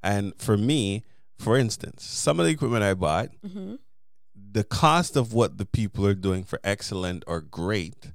And 0.01 0.33
for 0.37 0.55
me, 0.55 1.03
for 1.37 1.57
instance, 1.57 2.05
some 2.05 2.39
of 2.39 2.45
the 2.45 2.51
equipment 2.53 2.83
I 2.83 2.93
bought, 2.93 3.29
hmm 3.45 3.75
the 4.51 4.63
cost 4.63 5.15
of 5.17 5.33
what 5.33 5.57
the 5.57 5.65
people 5.65 6.05
are 6.05 6.13
doing 6.13 6.43
for 6.43 6.59
excellent 6.63 7.23
or 7.27 7.41
great 7.41 8.11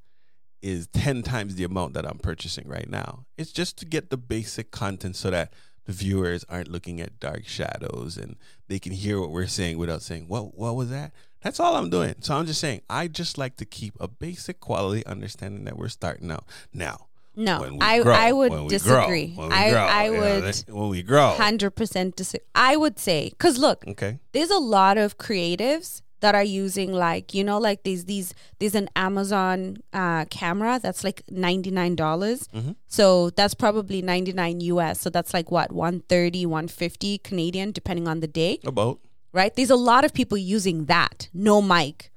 is 0.63 0.87
10 0.89 1.23
times 1.23 1.55
the 1.55 1.65
amount 1.65 1.95
that 1.95 2.07
I'm 2.07 2.19
purchasing 2.19 2.67
right 2.69 2.89
now. 2.89 3.25
It's 3.37 3.53
just 3.53 3.79
to 3.79 3.85
get 3.87 4.09
the 4.11 4.17
basic 4.17 4.71
content 4.71 5.17
so 5.17 5.31
that 5.31 5.53
the 5.87 5.93
viewers 5.93 6.45
aren't 6.49 6.69
looking 6.69 7.01
at 7.01 7.19
dark 7.21 7.47
shadows 7.47 8.17
and 8.17 8.37
they 8.69 8.79
can 8.79 8.93
hear 8.93 9.21
what 9.21 9.31
we're 9.31 9.47
saying 9.47 9.79
without 9.79 10.03
saying, 10.03 10.27
"What 10.29 10.57
what 10.57 10.77
was 10.77 10.91
that?" 10.91 11.13
That's 11.43 11.59
all 11.59 11.77
I'm 11.77 11.89
doing. 11.91 12.17
So 12.21 12.37
I'm 12.37 12.45
just 12.47 12.61
saying, 12.61 12.83
I 12.91 13.09
just 13.09 13.39
like 13.39 13.57
to 13.57 13.65
keep 13.65 13.95
a 13.99 14.07
basic 14.09 14.61
quality 14.61 15.05
understanding 15.07 15.65
that 15.65 15.79
we're 15.79 15.89
starting 15.89 16.31
out. 16.31 16.45
Now, 16.75 17.07
No, 17.35 17.79
I 17.81 18.03
grow, 18.03 18.13
I 18.13 18.33
would 18.33 18.69
disagree. 18.69 19.29
grow, 19.29 19.49
I 19.51 19.71
grow, 19.71 19.81
I 19.81 20.07
know, 20.09 20.13
would 20.21 20.43
that- 20.45 20.65
when 20.69 20.89
we 20.91 21.03
grow. 21.03 21.31
hundred 21.37 21.71
percent 21.71 22.17
disagree. 22.17 22.45
I 22.55 22.77
would 22.77 22.99
say 22.99 23.31
because 23.31 23.57
look, 23.57 23.85
Okay. 23.89 24.19
there's 24.33 24.51
a 24.51 24.59
lot 24.59 24.99
of 24.99 25.17
creatives 25.17 26.03
that 26.21 26.35
are 26.35 26.45
using 26.45 26.93
like 26.93 27.35
you 27.35 27.43
know 27.45 27.59
like 27.59 27.83
these 27.83 28.05
these 28.05 28.35
there's 28.59 28.75
an 28.75 28.89
Amazon 28.97 29.79
uh, 29.93 30.25
camera 30.27 30.79
that's 30.83 31.05
like 31.05 31.23
ninety 31.31 31.71
nine 31.71 31.97
dollars. 31.97 32.49
Mm-hmm. 32.55 32.73
So 32.87 33.31
that's 33.31 33.55
probably 33.55 34.03
ninety 34.03 34.33
nine 34.33 34.61
US. 34.61 35.01
So 35.01 35.11
that's 35.11 35.35
like 35.35 35.51
what 35.51 35.73
130, 35.73 36.47
150 36.47 37.19
Canadian, 37.19 37.73
depending 37.73 38.07
on 38.09 38.21
the 38.21 38.29
day 38.29 38.59
About 38.65 39.01
right? 39.33 39.55
There's 39.55 39.71
a 39.71 39.77
lot 39.77 40.05
of 40.05 40.13
people 40.13 40.39
using 40.39 40.87
that, 40.87 41.29
no 41.33 41.63
mic, 41.63 42.11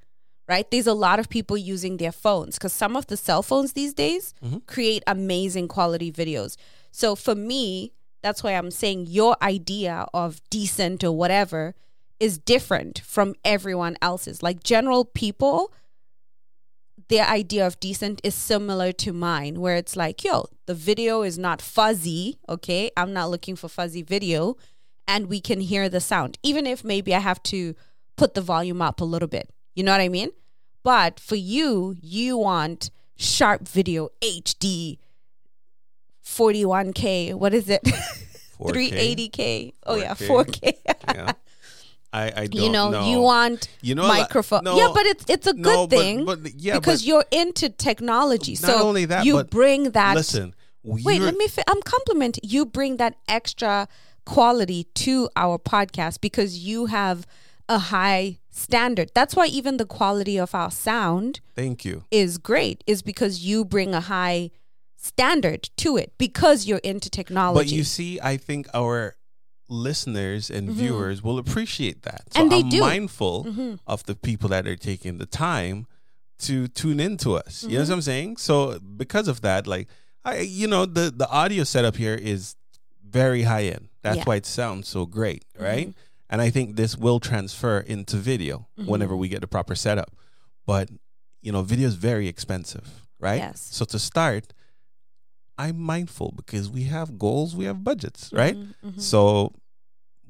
right? 0.48 0.70
There's 0.70 0.88
a 0.88 0.94
lot 0.94 1.20
of 1.20 1.30
people 1.30 1.58
using 1.58 1.98
their 1.98 2.12
phones 2.12 2.56
because 2.56 2.74
some 2.74 2.96
of 2.96 3.08
the 3.08 3.18
cell 3.18 3.44
phones 3.44 3.74
these 3.74 3.94
days 3.94 4.34
create 4.68 5.04
amazing 5.08 5.68
quality 5.68 6.12
videos. 6.12 6.58
So 6.92 7.16
for 7.16 7.36
me, 7.36 7.94
that's 8.22 8.44
why 8.44 8.52
I'm 8.52 8.72
saying 8.72 9.08
your 9.08 9.36
idea 9.42 10.08
of 10.14 10.42
decent 10.50 11.04
or 11.04 11.12
whatever 11.12 11.76
is 12.24 12.38
different 12.38 13.00
from 13.00 13.36
everyone 13.44 13.98
else's. 14.02 14.42
Like 14.42 14.64
general 14.64 15.04
people, 15.04 15.74
their 17.10 17.26
idea 17.26 17.68
of 17.68 17.78
decent 17.82 18.22
is 18.24 18.34
similar 18.34 18.94
to 18.94 19.12
mine, 19.12 19.60
where 19.60 19.76
it's 19.76 19.98
like, 19.98 20.24
yo, 20.24 20.48
the 20.66 20.74
video 20.74 21.24
is 21.24 21.38
not 21.38 21.62
fuzzy. 21.62 22.38
Okay. 22.48 22.90
I'm 22.96 23.12
not 23.12 23.30
looking 23.30 23.58
for 23.58 23.68
fuzzy 23.68 24.04
video. 24.04 24.56
And 25.06 25.28
we 25.28 25.42
can 25.42 25.60
hear 25.60 25.90
the 25.90 26.00
sound, 26.00 26.38
even 26.44 26.66
if 26.66 26.86
maybe 26.86 27.14
I 27.14 27.20
have 27.20 27.44
to 27.44 27.76
put 28.16 28.36
the 28.36 28.42
volume 28.42 28.82
up 28.82 29.02
a 29.02 29.04
little 29.04 29.28
bit. 29.28 29.50
You 29.76 29.84
know 29.84 29.92
what 29.92 30.00
I 30.00 30.08
mean? 30.08 30.30
But 30.82 31.20
for 31.20 31.36
you, 31.36 31.98
you 32.02 32.38
want 32.38 32.90
sharp 33.18 33.68
video, 33.68 34.08
HD, 34.22 34.98
41K. 36.26 37.34
What 37.34 37.54
is 37.54 37.68
it? 37.68 37.84
4K. 38.58 39.30
380K. 39.30 39.74
Oh, 39.86 39.96
yeah, 39.98 40.14
4K. 40.14 40.46
4K. 40.46 40.74
Yeah. 41.16 41.34
I, 42.14 42.26
I 42.28 42.48
don't 42.48 42.54
you 42.54 42.70
know, 42.72 43.10
you 43.10 43.20
want 43.20 43.68
You 43.82 43.96
know, 43.96 44.08
microphone. 44.08 44.64
no, 44.64 44.78
yeah, 44.78 44.90
but 44.94 45.06
it's 45.08 45.26
it's 45.28 45.48
a 45.48 45.54
good 45.54 45.64
no, 45.64 45.88
but- 45.88 45.98
thing 46.00 46.26
but, 46.26 46.40
yeah, 46.56 46.80
because 46.80 47.02
but 47.02 47.08
you're 47.08 47.26
into 47.32 47.70
technology. 47.70 48.54
Not 48.54 48.72
so 48.72 48.84
only 48.88 49.06
that, 49.06 49.26
you 49.26 49.34
but 49.34 49.50
bring 49.50 49.92
that. 49.92 50.16
listen. 50.16 50.54
wait, 50.84 51.22
let 51.22 51.36
me. 51.36 51.48
Fi- 51.48 51.64
I'm 51.68 51.82
complimenting 51.82 52.44
you. 52.48 52.66
Bring 52.66 52.98
that 52.98 53.16
extra 53.28 53.88
quality 54.26 54.86
to 54.96 55.30
our 55.36 55.58
podcast 55.58 56.22
because 56.22 56.60
you 56.60 56.86
have 56.86 57.26
a 57.68 57.80
high 57.80 58.38
standard. 58.52 59.10
That's 59.16 59.36
why 59.36 59.48
even 59.48 59.78
the 59.78 59.86
quality 59.86 60.38
of 60.38 60.54
our 60.54 60.70
sound 60.72 61.40
Thank 61.56 61.84
you. 61.84 62.04
is 62.12 62.38
great. 62.38 62.84
Is 62.86 63.02
because 63.02 63.40
you 63.40 63.66
bring 63.66 63.96
a 63.96 64.02
high 64.02 64.52
standard 64.98 65.70
to 65.78 65.98
it 65.98 66.14
because 66.18 66.66
you're 66.66 66.80
into 66.84 67.10
technology. 67.10 67.60
But 67.70 67.72
you 67.76 67.84
see, 67.84 68.20
I 68.22 68.38
think 68.38 68.68
our 68.74 69.16
listeners 69.74 70.50
and 70.50 70.70
viewers 70.70 71.22
will 71.24 71.38
appreciate 71.38 72.04
that. 72.04 72.22
So 72.34 72.40
Mm-hmm. 72.40 72.42
And 72.42 72.52
they 72.52 72.60
I'm 72.62 72.70
do. 72.70 72.80
mindful 72.80 73.46
Mm-hmm. 73.46 73.74
of 73.88 74.04
the 74.06 74.16
people 74.16 74.50
that 74.50 74.68
are 74.68 74.76
taking 74.78 75.18
the 75.18 75.26
time 75.26 75.88
to 76.40 76.68
tune 76.68 77.00
into 77.00 77.36
us. 77.36 77.64
You 77.64 77.70
know 77.70 77.84
Mm-hmm. 77.84 77.90
what 77.90 77.96
I'm 77.96 78.02
saying? 78.02 78.38
So 78.38 78.80
because 78.80 79.28
of 79.28 79.42
that, 79.42 79.68
like 79.68 79.88
I 80.26 80.40
you 80.40 80.68
know, 80.68 80.86
the 80.86 81.12
the 81.16 81.28
audio 81.30 81.64
setup 81.64 81.96
here 81.96 82.16
is 82.16 82.56
very 83.22 83.44
high 83.44 83.66
end. 83.76 83.90
That's 84.02 84.18
Yeah. 84.18 84.22
Mm-hmm. 84.22 84.30
why 84.30 84.36
it 84.38 84.46
sounds 84.46 84.88
so 84.88 85.06
great, 85.06 85.44
right? 85.60 85.94
And 86.30 86.42
I 86.42 86.50
think 86.50 86.76
this 86.76 86.98
will 86.98 87.20
transfer 87.20 87.80
into 87.80 88.18
video 88.18 88.56
Mm-hmm. 88.78 88.90
whenever 88.92 89.16
we 89.16 89.28
get 89.28 89.42
the 89.42 89.48
proper 89.48 89.76
setup. 89.76 90.12
But 90.66 90.90
you 91.46 91.52
know, 91.52 91.62
video 91.62 91.88
is 91.88 91.96
very 91.96 92.28
expensive, 92.28 92.88
right? 93.20 93.42
Yes. 93.48 93.68
So 93.72 93.84
to 93.86 94.00
start, 94.00 94.54
I'm 95.58 95.80
mindful 95.80 96.34
because 96.36 96.70
we 96.70 96.84
have 96.84 97.20
goals, 97.20 97.56
we 97.56 97.66
have 97.66 97.84
budgets, 97.84 98.32
right? 98.34 98.56
Mm-hmm. 98.58 99.00
So 99.00 99.54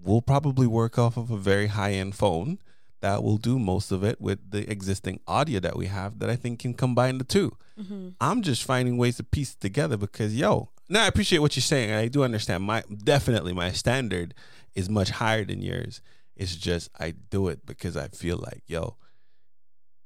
we'll 0.04 0.22
probably 0.22 0.68
work 0.68 0.98
off 1.00 1.18
of 1.18 1.32
a 1.32 1.38
very 1.38 1.68
high 1.68 1.94
end 1.94 2.16
phone 2.16 2.60
that 3.02 3.22
will 3.24 3.38
do 3.38 3.60
most 3.60 3.92
of 3.92 4.04
it 4.04 4.20
with 4.22 4.40
the 4.52 4.70
existing 4.72 5.20
audio 5.28 5.60
that 5.60 5.76
we 5.76 5.88
have 5.88 6.20
that 6.20 6.30
I 6.30 6.36
think 6.38 6.60
can 6.60 6.74
combine 6.74 7.18
the 7.18 7.24
2 7.26 7.52
Mm-hmm. 7.82 8.10
I'm 8.22 8.44
just 8.44 8.64
finding 8.64 8.98
ways 8.98 9.18
to 9.18 9.24
piece 9.24 9.54
it 9.54 9.60
together 9.60 9.98
because 9.98 10.36
yo, 10.36 10.70
now 10.90 11.04
I 11.04 11.08
appreciate 11.08 11.40
what 11.40 11.56
you're 11.56 11.62
saying. 11.64 11.90
and 11.90 12.00
I 12.00 12.08
do 12.08 12.24
understand 12.24 12.64
my 12.64 12.84
definitely 13.04 13.52
my 13.52 13.72
standard 13.72 14.36
is 14.76 14.90
much 14.90 15.10
higher 15.10 15.44
than 15.44 15.62
yours. 15.64 16.00
It's 16.36 16.56
just 16.56 16.90
I 17.00 17.16
do 17.32 17.48
it 17.48 17.66
because 17.66 17.98
I 17.98 18.10
feel 18.10 18.38
like 18.38 18.62
yo, 18.68 18.98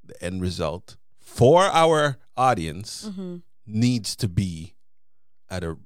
the 0.04 0.16
end 0.24 0.42
result 0.42 0.96
for 1.20 1.63
our 1.63 2.18
audience 2.38 3.10
Mm-hmm. 3.10 3.38
needs 3.66 4.16
to 4.16 4.27
be 4.30 4.75
at 5.50 5.63
a 5.63 5.77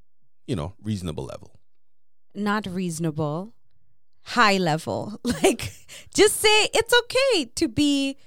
you 0.46 0.56
know 0.56 0.74
reasonable 0.84 1.26
level. 1.26 1.60
not 2.36 2.66
reasonable, 2.68 3.54
high 4.24 4.58
level. 4.58 5.20
Like, 5.44 5.72
just 6.14 6.38
say 6.42 6.70
it's 6.74 6.94
okay 7.04 7.46
to 7.56 7.68
be. 7.68 8.18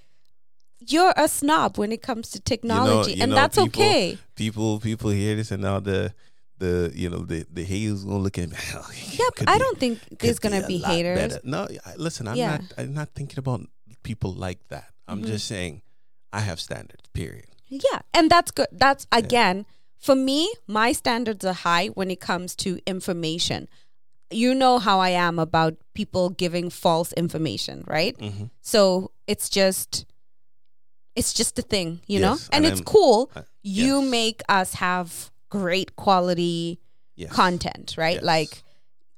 You're 0.87 1.15
a 1.17 1.29
snob 1.29 1.79
when 1.79 1.93
it 1.93 2.03
comes 2.03 2.29
to 2.33 2.41
technology, 2.41 3.13
you 3.15 3.23
and 3.23 3.31
know, 3.31 3.37
that's 3.37 3.57
people- 3.57 3.83
okay. 3.83 4.19
People 4.37 4.81
people 4.81 5.11
hear 5.11 5.35
this 5.37 5.51
and 5.51 5.63
now 5.63 5.81
the 5.81 6.13
the 6.59 6.93
you 6.95 7.09
know 7.09 7.21
the 7.25 7.47
the 7.51 7.65
haters 7.65 8.05
gonna 8.05 8.19
look 8.19 8.37
at 8.39 8.51
me. 8.51 8.57
Yeah, 9.19 9.25
but 9.39 9.49
I 9.49 9.57
don't 9.59 9.79
think 9.79 10.01
there's 10.19 10.39
gonna 10.39 10.67
be 10.67 10.79
haters. 10.79 11.17
better. 11.19 11.41
No, 11.43 11.67
listen, 11.97 12.29
I'm 12.29 12.37
Yeah. 12.37 12.51
not 12.59 12.61
I'm 12.77 12.93
not 12.93 13.09
thinking 13.15 13.39
about 13.39 13.63
people 14.03 14.33
like 14.35 14.59
that. 14.69 14.91
I'm 15.09 15.23
Mhm. 15.23 15.27
just 15.27 15.47
saying 15.47 15.81
I 16.35 16.41
have 16.41 16.61
standards. 16.61 17.09
Period. 17.15 17.47
Yeah, 17.69 18.01
and 18.13 18.29
that's 18.31 18.51
good. 18.51 18.69
That's 18.71 19.07
again 19.11 19.65
for 19.99 20.15
me. 20.15 20.53
My 20.67 20.93
standards 20.93 21.45
are 21.47 21.55
high 21.55 21.87
when 21.95 22.11
it 22.11 22.21
comes 22.21 22.55
to 22.57 22.79
information. 22.87 23.69
You 24.31 24.55
know 24.55 24.79
how 24.79 25.01
I 25.01 25.11
am 25.11 25.39
about 25.39 25.75
people 25.95 26.31
giving 26.31 26.71
false 26.71 27.13
information, 27.13 27.85
right? 27.87 28.17
Mhm. 28.19 28.51
So 28.63 29.11
it's 29.27 29.49
just, 29.49 30.07
it's 31.15 31.33
just 31.33 31.59
a 31.59 31.63
thing, 31.63 32.01
you 32.07 32.21
know, 32.21 32.33
and, 32.33 32.65
and 32.65 32.67
it's 32.67 32.81
I'm- 32.81 32.85
cool. 32.85 33.31
uh, 33.37 33.43
you 33.63 34.03
make 34.03 34.43
us 34.49 34.75
have 34.75 35.31
great 35.51 35.95
quality 35.97 36.81
Yes. 37.17 37.31
content, 37.31 37.95
right? 37.97 38.17
Yes. 38.17 38.25
Like, 38.25 38.63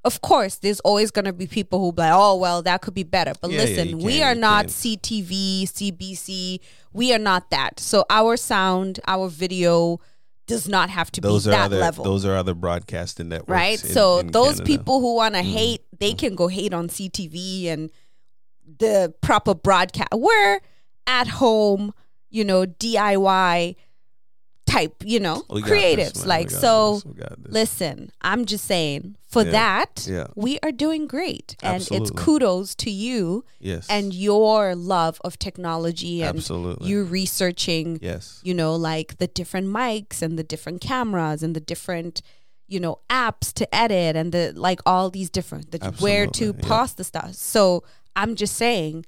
of 0.05 0.21
course, 0.21 0.57
there's 0.57 0.81
always 0.81 1.11
going 1.11 1.25
to 1.25 1.33
be 1.33 1.47
people 1.47 1.81
who 1.81 1.93
be 1.93 2.03
like, 2.03 2.13
oh, 2.15 2.37
well, 2.37 2.61
that 2.63 2.83
could 2.83 2.93
be 2.95 3.03
better. 3.05 3.33
But 3.41 3.51
Yeah, 3.51 3.63
yeah, 3.63 3.65
listen, 3.65 3.89
you 3.89 3.97
we 4.07 4.19
can't- 4.19 4.37
are 4.37 4.41
not 4.41 4.67
can't. 4.67 4.71
CTV, 4.71 5.63
CBC. 5.67 6.61
We 6.93 7.13
are 7.15 7.19
not 7.19 7.49
that. 7.51 7.81
So 7.81 8.05
our 8.11 8.37
sound, 8.37 9.01
our 9.09 9.29
video 9.29 9.99
does 10.47 10.69
not 10.69 10.91
have 10.91 11.11
to 11.13 11.21
those 11.21 11.45
be 11.45 11.51
that 11.51 11.67
other 11.67 11.79
level. 11.79 12.05
those 12.05 12.25
are 12.25 12.37
other 12.37 12.55
broadcasting 12.55 13.29
networks. 13.29 13.51
right? 13.51 13.83
in- 13.85 13.91
so 13.91 14.19
in 14.19 14.29
those 14.33 14.55
Canada. 14.61 14.65
people 14.65 15.01
who 15.01 15.15
want 15.17 15.35
to 15.35 15.41
Mhm. 15.43 15.53
hate, 15.53 15.81
they 15.99 16.13
can 16.13 16.35
go 16.35 16.49
hate 16.49 16.73
on 16.73 16.89
CTV 16.89 17.69
and 17.69 17.91
the 18.79 19.13
proper 19.21 19.55
broadcast. 19.55 20.09
We're 20.15 20.61
at 21.07 21.29
home, 21.29 21.93
you 22.31 22.45
know, 22.45 22.65
DIY 22.67 23.77
type, 24.67 24.95
you 25.05 25.21
know, 25.21 25.43
creatives. 25.49 25.97
this, 26.15 26.27
like 26.27 26.51
so 26.51 26.95
this. 26.95 27.05
We 27.07 27.13
got 27.15 27.43
this. 27.45 27.53
listen, 27.53 28.11
I'm 28.21 28.45
just 28.47 28.65
saying 28.65 29.17
for 29.29 29.45
Yeah. 29.45 29.51
that, 29.53 30.07
Yeah. 30.11 30.27
we 30.35 30.59
are 30.63 30.73
doing 30.73 31.07
great. 31.07 31.57
And 31.63 31.87
it's 31.91 32.11
kudos 32.11 32.75
to 32.77 32.91
you 32.91 33.45
yes 33.61 33.87
and 33.89 34.13
your 34.13 34.75
love 34.75 35.21
of 35.25 35.39
technology 35.39 36.23
and 36.23 36.37
absolutely 36.39 36.89
you 36.89 37.05
researching, 37.05 37.99
yes 38.03 38.41
you 38.43 38.55
know, 38.55 38.75
like 38.75 39.19
the 39.19 39.29
different 39.29 39.69
mics 39.69 40.21
and 40.21 40.37
the 40.39 40.43
different 40.45 40.81
cameras 40.81 41.43
and 41.45 41.55
the 41.55 41.61
different, 41.61 42.21
you 42.67 42.81
know, 42.81 42.99
apps 43.09 43.53
to 43.53 43.73
edit 43.75 44.17
and 44.17 44.33
the 44.33 44.53
like 44.57 44.81
all 44.85 45.11
these 45.11 45.31
different 45.31 45.71
the, 45.71 45.79
where 46.01 46.27
to 46.27 46.49
Absolutely, 46.49 46.63
yeah. 46.63 46.69
pause 46.69 46.95
the 46.95 47.05
stuff. 47.05 47.35
So 47.35 47.85
I'm 48.17 48.35
just 48.35 48.57
saying, 48.57 49.05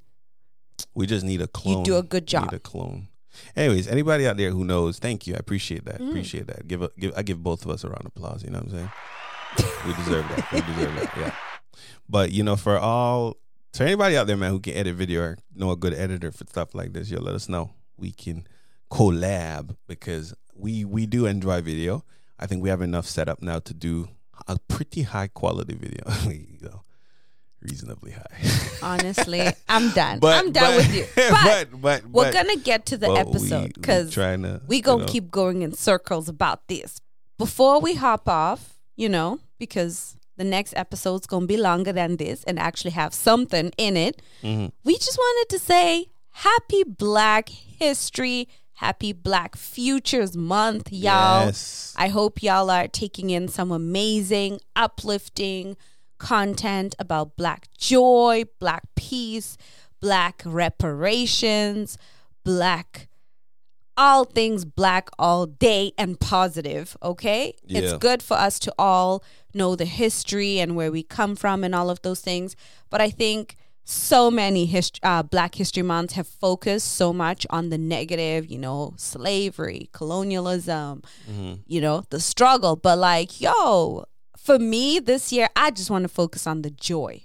we 0.94 1.06
just 1.06 1.24
need 1.24 1.40
a 1.40 1.48
clone. 1.48 1.78
You 1.78 1.84
do 1.84 1.96
a 1.96 2.02
good 2.04 2.26
job. 2.28 2.44
Need 2.52 2.56
a 2.56 2.60
clone. 2.60 3.07
Anyways, 3.56 3.88
anybody 3.88 4.26
out 4.26 4.36
there 4.36 4.50
who 4.50 4.64
knows, 4.64 4.98
thank 4.98 5.26
you. 5.26 5.34
I 5.34 5.38
appreciate 5.38 5.84
that. 5.84 6.00
Mm. 6.00 6.08
Appreciate 6.10 6.46
that. 6.46 6.68
Give 6.68 6.82
a, 6.82 6.90
give 6.98 7.12
I 7.16 7.22
give 7.22 7.42
both 7.42 7.64
of 7.64 7.70
us 7.70 7.84
a 7.84 7.88
round 7.88 8.02
of 8.02 8.12
applause. 8.16 8.42
You 8.42 8.50
know 8.50 8.58
what 8.58 8.68
I'm 8.68 8.70
saying? 8.70 8.90
we 9.86 9.94
deserve 9.94 10.28
that. 10.28 10.52
We 10.52 10.60
deserve 10.60 10.94
that. 10.94 11.12
Yeah. 11.16 11.34
But 12.08 12.32
you 12.32 12.42
know, 12.42 12.56
for 12.56 12.78
all 12.78 13.36
for 13.74 13.84
anybody 13.84 14.16
out 14.16 14.26
there, 14.26 14.36
man, 14.36 14.50
who 14.50 14.60
can 14.60 14.74
edit 14.74 14.96
video 14.96 15.22
or 15.22 15.38
know 15.54 15.70
a 15.70 15.76
good 15.76 15.94
editor 15.94 16.32
for 16.32 16.44
stuff 16.46 16.74
like 16.74 16.92
this, 16.92 17.10
yo, 17.10 17.20
let 17.20 17.34
us 17.34 17.48
know. 17.48 17.70
We 17.96 18.12
can 18.12 18.46
collab 18.90 19.76
because 19.86 20.34
we 20.54 20.84
we 20.84 21.06
do 21.06 21.26
enjoy 21.26 21.60
video. 21.60 22.04
I 22.38 22.46
think 22.46 22.62
we 22.62 22.68
have 22.68 22.82
enough 22.82 23.06
setup 23.06 23.42
now 23.42 23.58
to 23.60 23.74
do 23.74 24.08
a 24.46 24.58
pretty 24.68 25.02
high 25.02 25.28
quality 25.28 25.74
video. 25.74 26.04
you 26.30 26.68
know, 26.68 26.82
reasonably 27.60 28.12
high. 28.12 28.78
honestly, 28.82 29.42
I'm 29.68 29.90
done. 29.90 30.18
But, 30.20 30.38
I'm 30.38 30.52
done 30.52 30.76
but- 30.76 30.76
with 30.76 30.94
you. 30.94 31.06
But, 31.30 31.68
but 31.72 31.80
but 31.80 32.06
we're 32.10 32.32
gonna 32.32 32.56
get 32.56 32.86
to 32.86 32.96
the 32.96 33.10
episode 33.10 33.74
because 33.74 34.16
we 34.68 34.76
you 34.76 34.82
gonna 34.82 35.02
know, 35.02 35.08
keep 35.08 35.30
going 35.30 35.62
in 35.62 35.72
circles 35.72 36.28
about 36.28 36.68
this. 36.68 37.00
Before 37.36 37.80
we 37.80 37.94
hop 37.94 38.28
off, 38.28 38.78
you 38.96 39.08
know, 39.08 39.40
because 39.58 40.16
the 40.36 40.44
next 40.44 40.74
episode's 40.76 41.26
gonna 41.26 41.46
be 41.46 41.56
longer 41.56 41.92
than 41.92 42.16
this 42.16 42.44
and 42.44 42.58
actually 42.58 42.92
have 42.92 43.12
something 43.14 43.72
in 43.76 43.96
it. 43.96 44.22
Mhm. 44.42 44.72
We 44.84 44.94
just 44.96 45.16
wanted 45.18 45.48
to 45.50 45.58
say 45.58 46.06
happy 46.30 46.84
Black 46.84 47.48
History, 47.48 48.48
happy 48.74 49.12
Black 49.12 49.56
Futures 49.56 50.36
Month, 50.36 50.92
y'all. 50.92 51.46
Yes. 51.46 51.92
I 51.96 52.08
hope 52.08 52.42
y'all 52.42 52.70
are 52.70 52.86
taking 52.88 53.30
in 53.30 53.48
some 53.48 53.72
amazing, 53.72 54.60
uplifting 54.76 55.76
content 56.18 56.94
about 56.98 57.36
Black 57.36 57.68
joy, 57.78 58.44
Black 58.58 58.82
peace, 58.96 59.56
black 60.00 60.42
reparations, 60.44 61.98
black 62.44 63.08
all 63.96 64.24
things 64.24 64.64
black 64.64 65.10
all 65.18 65.44
day 65.44 65.90
and 65.98 66.20
positive, 66.20 66.96
okay? 67.02 67.52
It's 67.66 67.92
good 67.98 68.22
for 68.22 68.34
us 68.36 68.60
to 68.60 68.72
all 68.78 69.24
know 69.54 69.74
the 69.74 69.86
history 69.86 70.60
and 70.60 70.76
where 70.76 70.92
we 70.92 71.02
come 71.02 71.34
from 71.34 71.64
and 71.64 71.74
all 71.74 71.90
of 71.90 72.00
those 72.02 72.20
things. 72.20 72.54
But 72.90 73.00
I 73.00 73.10
think 73.10 73.56
so 73.84 74.30
many 74.30 74.66
hist- 74.66 75.00
uh, 75.02 75.24
Black 75.24 75.56
History 75.56 75.82
Months 75.82 76.14
have 76.14 76.28
focused 76.28 76.94
so 76.94 77.12
much 77.12 77.44
on 77.50 77.70
the 77.70 77.78
negative, 77.78 78.46
you 78.46 78.58
know, 78.58 78.94
slavery, 78.96 79.88
colonialism, 79.92 81.02
you 81.66 81.80
know, 81.80 82.04
the 82.10 82.20
struggle. 82.20 82.76
But 82.76 82.98
like, 82.98 83.40
yo, 83.40 84.04
for 84.48 84.58
me 84.58 84.98
this 84.98 85.32
year, 85.32 85.48
I 85.54 85.70
just 85.70 85.90
want 85.90 86.04
to 86.04 86.08
focus 86.08 86.46
on 86.46 86.62
the 86.62 86.70
joy. 86.70 87.22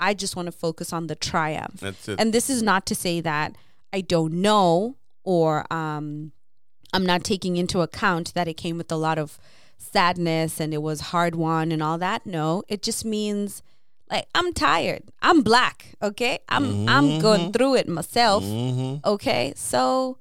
I 0.00 0.12
just 0.12 0.34
want 0.36 0.46
to 0.46 0.52
focus 0.66 0.92
on 0.92 1.06
the 1.06 1.14
triumph. 1.14 1.80
That's 1.80 2.08
it. 2.08 2.20
And 2.20 2.32
this 2.32 2.50
is 2.50 2.62
not 2.62 2.84
to 2.86 2.94
say 2.94 3.20
that 3.20 3.54
I 3.92 4.00
don't 4.00 4.34
know 4.48 4.96
or 5.22 5.72
um, 5.72 6.32
I'm 6.92 7.06
not 7.06 7.22
taking 7.22 7.56
into 7.56 7.80
account 7.80 8.34
that 8.34 8.48
it 8.48 8.54
came 8.54 8.76
with 8.76 8.90
a 8.90 8.96
lot 8.96 9.18
of 9.18 9.38
sadness 9.78 10.60
and 10.60 10.74
it 10.74 10.82
was 10.82 11.00
hard 11.12 11.36
won 11.36 11.70
and 11.70 11.80
all 11.82 11.98
that. 11.98 12.26
No, 12.26 12.64
it 12.68 12.82
just 12.82 13.04
means 13.04 13.62
like 14.10 14.26
I'm 14.34 14.52
tired. 14.52 15.04
I'm 15.22 15.42
black. 15.42 15.94
Okay, 16.02 16.40
I'm 16.48 16.88
I'm 16.88 17.18
going 17.20 17.52
through 17.52 17.76
it 17.76 17.88
myself. 17.88 18.42
hmm 18.44 18.96
Okay, 19.04 19.52
so 19.56 20.18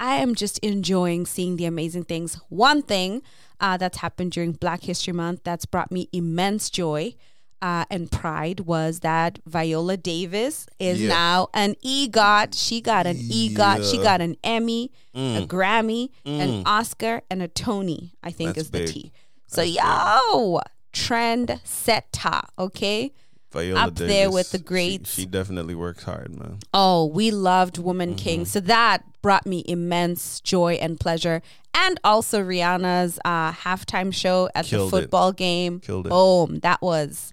I 0.00 0.16
am 0.16 0.34
just 0.34 0.58
enjoying 0.58 1.26
seeing 1.26 1.56
the 1.56 1.64
amazing 1.66 2.04
things. 2.04 2.34
One 2.48 2.82
thing 2.82 3.22
uh, 3.60 3.76
that's 3.76 3.98
happened 3.98 4.32
during 4.32 4.52
Black 4.52 4.82
History 4.82 5.12
Month 5.12 5.40
that's 5.44 5.64
brought 5.66 5.92
me 5.92 6.08
immense 6.12 6.70
joy 6.70 7.14
uh, 7.60 7.84
and 7.90 8.10
pride 8.10 8.60
was 8.60 9.00
that 9.00 9.38
Viola 9.46 9.96
Davis 9.96 10.66
is 10.80 11.00
Yeah. 11.00 11.08
now 11.10 11.48
an 11.54 11.76
EGOT. 11.84 12.54
She 12.56 12.80
got 12.80 13.06
an 13.06 13.16
EGOT. 13.16 13.88
She 13.88 13.98
got 13.98 14.20
an 14.20 14.36
Emmy, 14.42 14.90
a 15.14 15.18
Mm. 15.18 15.46
Grammy, 15.46 16.08
an 16.24 16.50
Mm. 16.50 16.66
Oscar, 16.66 17.22
and 17.30 17.40
a 17.40 17.46
Tony. 17.46 18.14
I 18.22 18.32
think 18.32 18.56
That's 18.56 18.66
is 18.66 18.70
the. 18.72 18.86
T. 18.88 19.12
So 19.46 19.60
That's 19.62 19.70
big. 19.76 19.76
yo, 19.84 20.60
trend 20.92 21.60
setter. 21.62 22.40
Okay. 22.58 23.12
Viola 23.52 23.80
Up 23.88 23.94
there 23.94 24.30
with 24.30 24.50
the 24.50 24.58
she- 24.58 24.64
greats. 24.64 25.12
She, 25.14 25.26
definitely 25.26 25.74
works 25.74 26.04
hard, 26.04 26.34
man. 26.38 26.58
Oh, 26.74 27.06
we 27.06 27.30
loved 27.30 27.78
Woman 27.78 28.10
Mm-hmm. 28.10 28.16
King. 28.16 28.44
So 28.46 28.60
that 28.60 29.04
brought 29.22 29.46
me 29.46 29.62
immense 29.68 30.40
joy 30.40 30.74
and 30.74 30.98
pleasure. 30.98 31.42
And 31.74 31.98
also 32.04 32.42
Rihanna's 32.42 33.18
uh, 33.24 33.52
halftime 33.52 34.12
show 34.12 34.48
at 34.54 34.66
Killed 34.66 34.90
the 34.90 34.96
it. 34.96 35.00
football 35.02 35.32
game. 35.32 35.80
Killed 35.80 36.06
it. 36.06 36.10
Boom. 36.10 36.58
That 36.60 36.82
was 36.82 37.32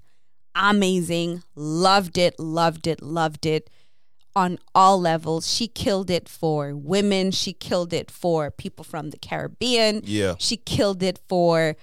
amazing. 0.56 1.44
Loved 1.56 2.18
it, 2.18 2.40
loved 2.40 2.88
it, 2.88 3.02
loved 3.02 3.46
it 3.46 3.70
on 4.36 4.60
all 4.76 5.00
levels. 5.02 5.52
She 5.52 5.68
killed 5.68 6.10
it 6.10 6.30
for 6.30 6.76
women. 6.76 7.32
She 7.32 7.52
killed 7.54 7.94
it 7.94 8.12
for 8.12 8.52
people 8.52 8.84
from 8.86 9.10
the 9.10 9.18
Caribbean. 9.18 10.02
Yeah. 10.06 10.36
She 10.38 10.56
killed 10.58 11.02
it 11.04 11.20
for 11.28 11.76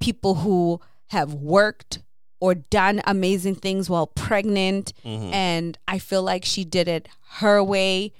people 0.00 0.36
who 0.36 0.80
have 1.08 1.34
worked 1.34 2.00
or 2.40 2.54
done 2.54 3.02
amazing 3.06 3.54
things 3.56 3.88
while 3.90 4.06
pregnant. 4.06 4.92
Mhm. 5.04 5.32
And 5.32 5.78
I 5.86 5.98
feel 5.98 6.22
like 6.22 6.44
she 6.44 6.64
did 6.64 6.88
it 6.88 7.08
her 7.38 7.62
way. 7.62 8.12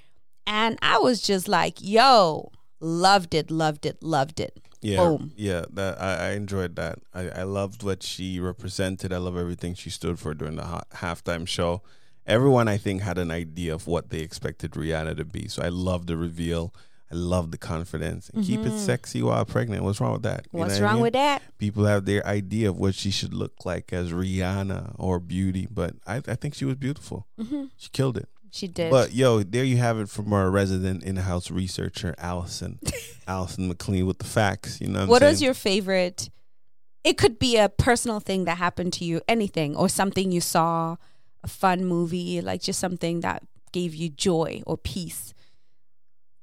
And 0.47 0.77
I 0.81 0.97
was 0.99 1.21
just 1.21 1.47
like, 1.47 1.77
yo, 1.81 2.51
loved 2.79 3.33
it, 3.33 3.51
loved 3.51 3.85
it, 3.85 4.01
loved 4.03 4.39
it. 4.39 4.59
Yeah, 4.81 4.97
Boom. 4.97 5.31
yeah. 5.35 5.65
That 5.71 6.01
I, 6.01 6.29
I 6.29 6.31
enjoyed 6.31 6.75
that. 6.77 6.99
I, 7.13 7.29
I 7.29 7.43
loved 7.43 7.83
what 7.83 8.01
she 8.01 8.39
represented. 8.39 9.13
I 9.13 9.17
love 9.17 9.37
everything 9.37 9.75
she 9.75 9.89
stood 9.91 10.17
for 10.19 10.33
during 10.33 10.55
the 10.55 10.65
ha- 10.65 10.83
halftime 10.95 11.47
show. 11.47 11.83
Everyone, 12.25 12.67
I 12.67 12.77
think, 12.77 13.01
had 13.01 13.17
an 13.17 13.29
idea 13.31 13.73
of 13.73 13.85
what 13.87 14.09
they 14.09 14.19
expected 14.19 14.71
Rihanna 14.71 15.17
to 15.17 15.25
be. 15.25 15.47
So 15.47 15.61
I 15.61 15.69
love 15.69 16.07
the 16.07 16.17
reveal. 16.17 16.73
I 17.11 17.15
love 17.15 17.51
the 17.51 17.57
confidence. 17.57 18.29
And 18.29 18.45
keep 18.45 18.65
it 18.65 18.71
sexy 18.73 19.21
while 19.21 19.43
pregnant. 19.45 19.83
What's 19.83 19.99
wrong 19.99 20.13
with 20.13 20.23
that? 20.23 20.45
You 20.45 20.49
Mm-hmm. 20.49 20.57
What's 20.59 20.73
what 20.75 20.81
I 20.81 20.85
wrong 20.85 20.93
mean? 20.95 21.01
with 21.03 21.13
that? 21.13 21.41
People 21.57 21.85
have 21.85 22.05
their 22.05 22.25
idea 22.25 22.69
of 22.69 22.77
what 22.77 22.95
she 22.95 23.11
should 23.11 23.33
look 23.33 23.65
like 23.65 23.91
as 23.91 24.11
Rihanna 24.11 24.95
or 24.97 25.19
beauty, 25.19 25.67
but 25.69 25.95
I, 26.07 26.17
I 26.27 26.35
think 26.35 26.55
she 26.55 26.65
was 26.65 26.75
beautiful. 26.75 27.27
hmm 27.37 27.65
She 27.77 27.89
killed 27.89 28.17
it. 28.17 28.29
She 28.53 28.67
did. 28.67 28.91
But 28.91 29.13
yo, 29.13 29.43
there 29.43 29.63
you 29.63 29.77
have 29.77 29.97
it 29.97 30.09
from 30.09 30.33
our 30.33 30.49
resident 30.49 31.03
in-house 31.03 31.49
researcher, 31.51 32.13
Allison, 32.17 32.79
Allison 33.27 33.67
McLean, 33.69 34.05
with 34.05 34.17
the 34.19 34.25
facts. 34.25 34.79
You 34.81 34.87
know 34.87 35.01
what, 35.01 35.09
what 35.09 35.23
I'm 35.23 35.29
is 35.29 35.39
saying? 35.39 35.45
your 35.45 35.53
favorite? 35.53 36.29
It 37.03 37.17
could 37.17 37.39
be 37.39 37.57
a 37.57 37.67
personal 37.69 38.19
thing 38.19 38.45
that 38.45 38.57
happened 38.57 38.93
to 38.93 39.05
you, 39.05 39.21
anything, 39.27 39.75
or 39.75 39.87
something 39.89 40.31
you 40.31 40.41
saw, 40.41 40.97
a 41.43 41.47
fun 41.47 41.85
movie, 41.85 42.41
like 42.41 42.61
just 42.61 42.79
something 42.79 43.21
that 43.21 43.41
gave 43.71 43.95
you 43.95 44.09
joy 44.09 44.61
or 44.67 44.77
peace 44.77 45.33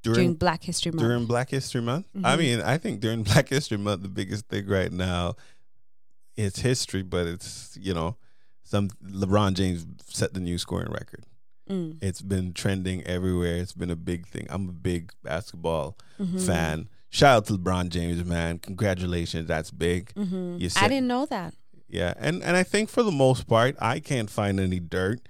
during, 0.03 0.15
during 0.17 0.35
Black 0.35 0.63
History 0.63 0.93
Month. 0.93 1.03
during 1.03 1.27
Black 1.27 1.51
History 1.51 1.81
Month? 1.83 2.07
I 2.25 2.35
Mhm. 2.35 2.39
mean, 2.39 2.61
I 2.61 2.79
think 2.79 3.01
during 3.01 3.23
Black 3.31 3.49
History 3.49 3.79
Month, 3.79 4.03
the 4.03 4.09
biggest 4.09 4.47
thing 4.49 4.67
right 4.67 4.93
now, 4.93 5.35
it's 6.37 6.61
history, 6.61 7.03
but 7.03 7.27
it's 7.27 7.77
you 7.81 7.95
know, 7.95 8.17
some 8.63 8.91
LeBron 9.05 9.55
James 9.55 9.87
set 10.07 10.35
the 10.35 10.41
new 10.41 10.59
scoring 10.59 10.91
record. 10.93 11.25
Mm. 11.69 11.99
It's 12.01 12.23
been 12.23 12.53
trending 12.55 13.03
everywhere. 13.05 13.57
It's 13.57 13.73
been 13.75 13.91
a 13.91 13.97
big 13.97 14.27
thing. 14.27 14.47
I'm 14.49 14.69
a 14.69 14.73
big 14.73 15.13
basketball 15.23 15.99
Mhm. 16.19 16.41
fan. 16.47 16.89
Shout 17.11 17.37
out 17.37 17.47
to 17.47 17.55
LeBron 17.55 17.89
James, 17.91 18.25
man. 18.25 18.59
Congratulations. 18.59 19.49
That's 19.49 19.71
big. 19.71 20.13
Mhm. 20.15 20.61
You 20.61 20.71
I 20.77 20.89
didn't 20.89 21.09
know 21.09 21.27
that. 21.27 21.55
Yeah. 21.89 22.15
And 22.19 22.43
and 22.43 22.57
I 22.57 22.63
think 22.63 22.89
for 22.91 23.03
the 23.03 23.11
most 23.11 23.47
part, 23.47 23.77
I 23.81 23.99
can't 24.01 24.31
find 24.31 24.61
any 24.61 24.79
dirt. 24.81 25.21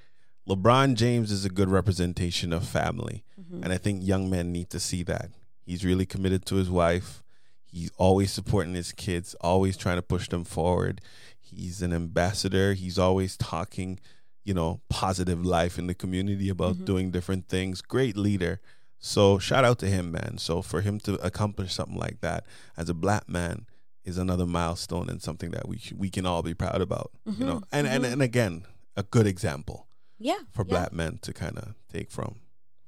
LeBron 0.48 0.94
James 0.94 1.30
is 1.30 1.44
a 1.44 1.50
good 1.50 1.68
representation 1.68 2.52
of 2.52 2.66
family. 2.66 3.24
Mhm. 3.40 3.62
And 3.64 3.72
I 3.72 3.76
think 3.76 4.02
young 4.06 4.30
men 4.30 4.50
need 4.52 4.70
to 4.70 4.80
see 4.80 5.02
that. 5.04 5.30
He's 5.64 5.84
really 5.84 6.06
committed 6.06 6.46
to 6.46 6.56
his 6.56 6.70
wife. 6.70 7.22
He's 7.66 7.90
always 7.98 8.32
supporting 8.32 8.74
his 8.74 8.92
kids, 8.92 9.34
always 9.42 9.76
trying 9.76 9.96
to 9.96 10.02
push 10.02 10.28
them 10.28 10.44
forward. 10.44 11.00
He's 11.38 11.82
an 11.82 11.92
ambassador. 11.92 12.72
He's 12.72 12.98
always 12.98 13.36
talking, 13.36 13.98
you 14.44 14.54
know, 14.54 14.80
positive 14.88 15.44
life 15.44 15.78
in 15.78 15.86
the 15.86 15.94
community 15.94 16.48
about 16.48 16.76
Mhm. 16.76 16.84
doing 16.86 17.10
different 17.10 17.48
things. 17.48 17.82
Great 17.82 18.16
leader. 18.16 18.60
So 18.98 19.38
shout 19.38 19.64
out 19.64 19.78
to 19.80 19.86
him, 19.86 20.10
man. 20.10 20.38
So 20.38 20.62
for 20.62 20.80
him 20.80 20.98
to 21.00 21.14
accomplish 21.16 21.74
something 21.74 21.96
like 21.98 22.20
that 22.22 22.44
as 22.76 22.88
a 22.88 22.94
black 22.94 23.28
man 23.28 23.66
is 24.04 24.16
another 24.16 24.46
milestone 24.46 25.10
and 25.10 25.22
something 25.22 25.50
that 25.50 25.68
we 25.68 25.76
sh- 25.76 25.92
we 25.92 26.08
can 26.08 26.24
all 26.24 26.42
be 26.42 26.54
proud 26.54 26.80
about. 26.80 27.10
You 27.26 27.44
know, 27.44 27.56
Mhm. 27.60 27.64
and 27.72 27.86
and 27.86 28.04
Mhm. 28.04 28.12
and 28.12 28.22
again, 28.22 28.64
a 28.96 29.02
good 29.02 29.26
example 29.26 29.86
Yeah. 30.18 30.38
for 30.52 30.62
yeah. 30.66 30.70
black 30.70 30.92
men 30.92 31.18
to 31.22 31.32
kind 31.32 31.56
of 31.58 31.74
take 31.92 32.10
from. 32.10 32.36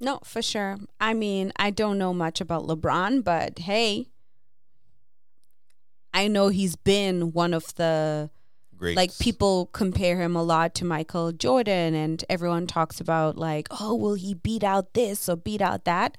No, 0.01 0.21
for 0.25 0.41
sure. 0.43 0.79
I 0.99 1.13
mean, 1.15 1.53
I 1.57 1.71
don't 1.71 1.99
know 1.99 2.15
much 2.15 2.41
about 2.41 2.65
LeBron, 2.67 3.23
but 3.23 3.59
hey, 3.61 4.07
I 6.13 6.27
know 6.29 6.49
he's 6.49 6.77
been 6.77 7.33
one 7.33 7.55
of 7.55 7.75
the 7.77 8.31
Great. 8.77 8.97
like 8.97 9.17
people 9.19 9.67
compare 9.67 10.21
him 10.21 10.35
a 10.35 10.43
lot 10.43 10.75
to 10.77 10.85
Michael 10.85 11.33
Jordan 11.33 11.95
and 11.95 12.25
everyone 12.29 12.67
talks 12.67 13.01
about 13.01 13.37
like, 13.37 13.69
oh, 13.81 13.95
will 13.95 14.15
he 14.15 14.35
beat 14.35 14.65
out 14.65 14.95
this 14.95 15.29
or 15.29 15.37
beat 15.37 15.61
out 15.63 15.85
that? 15.85 16.17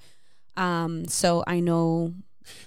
Um, 0.55 1.07
so 1.07 1.43
I 1.47 1.59
know 1.59 2.13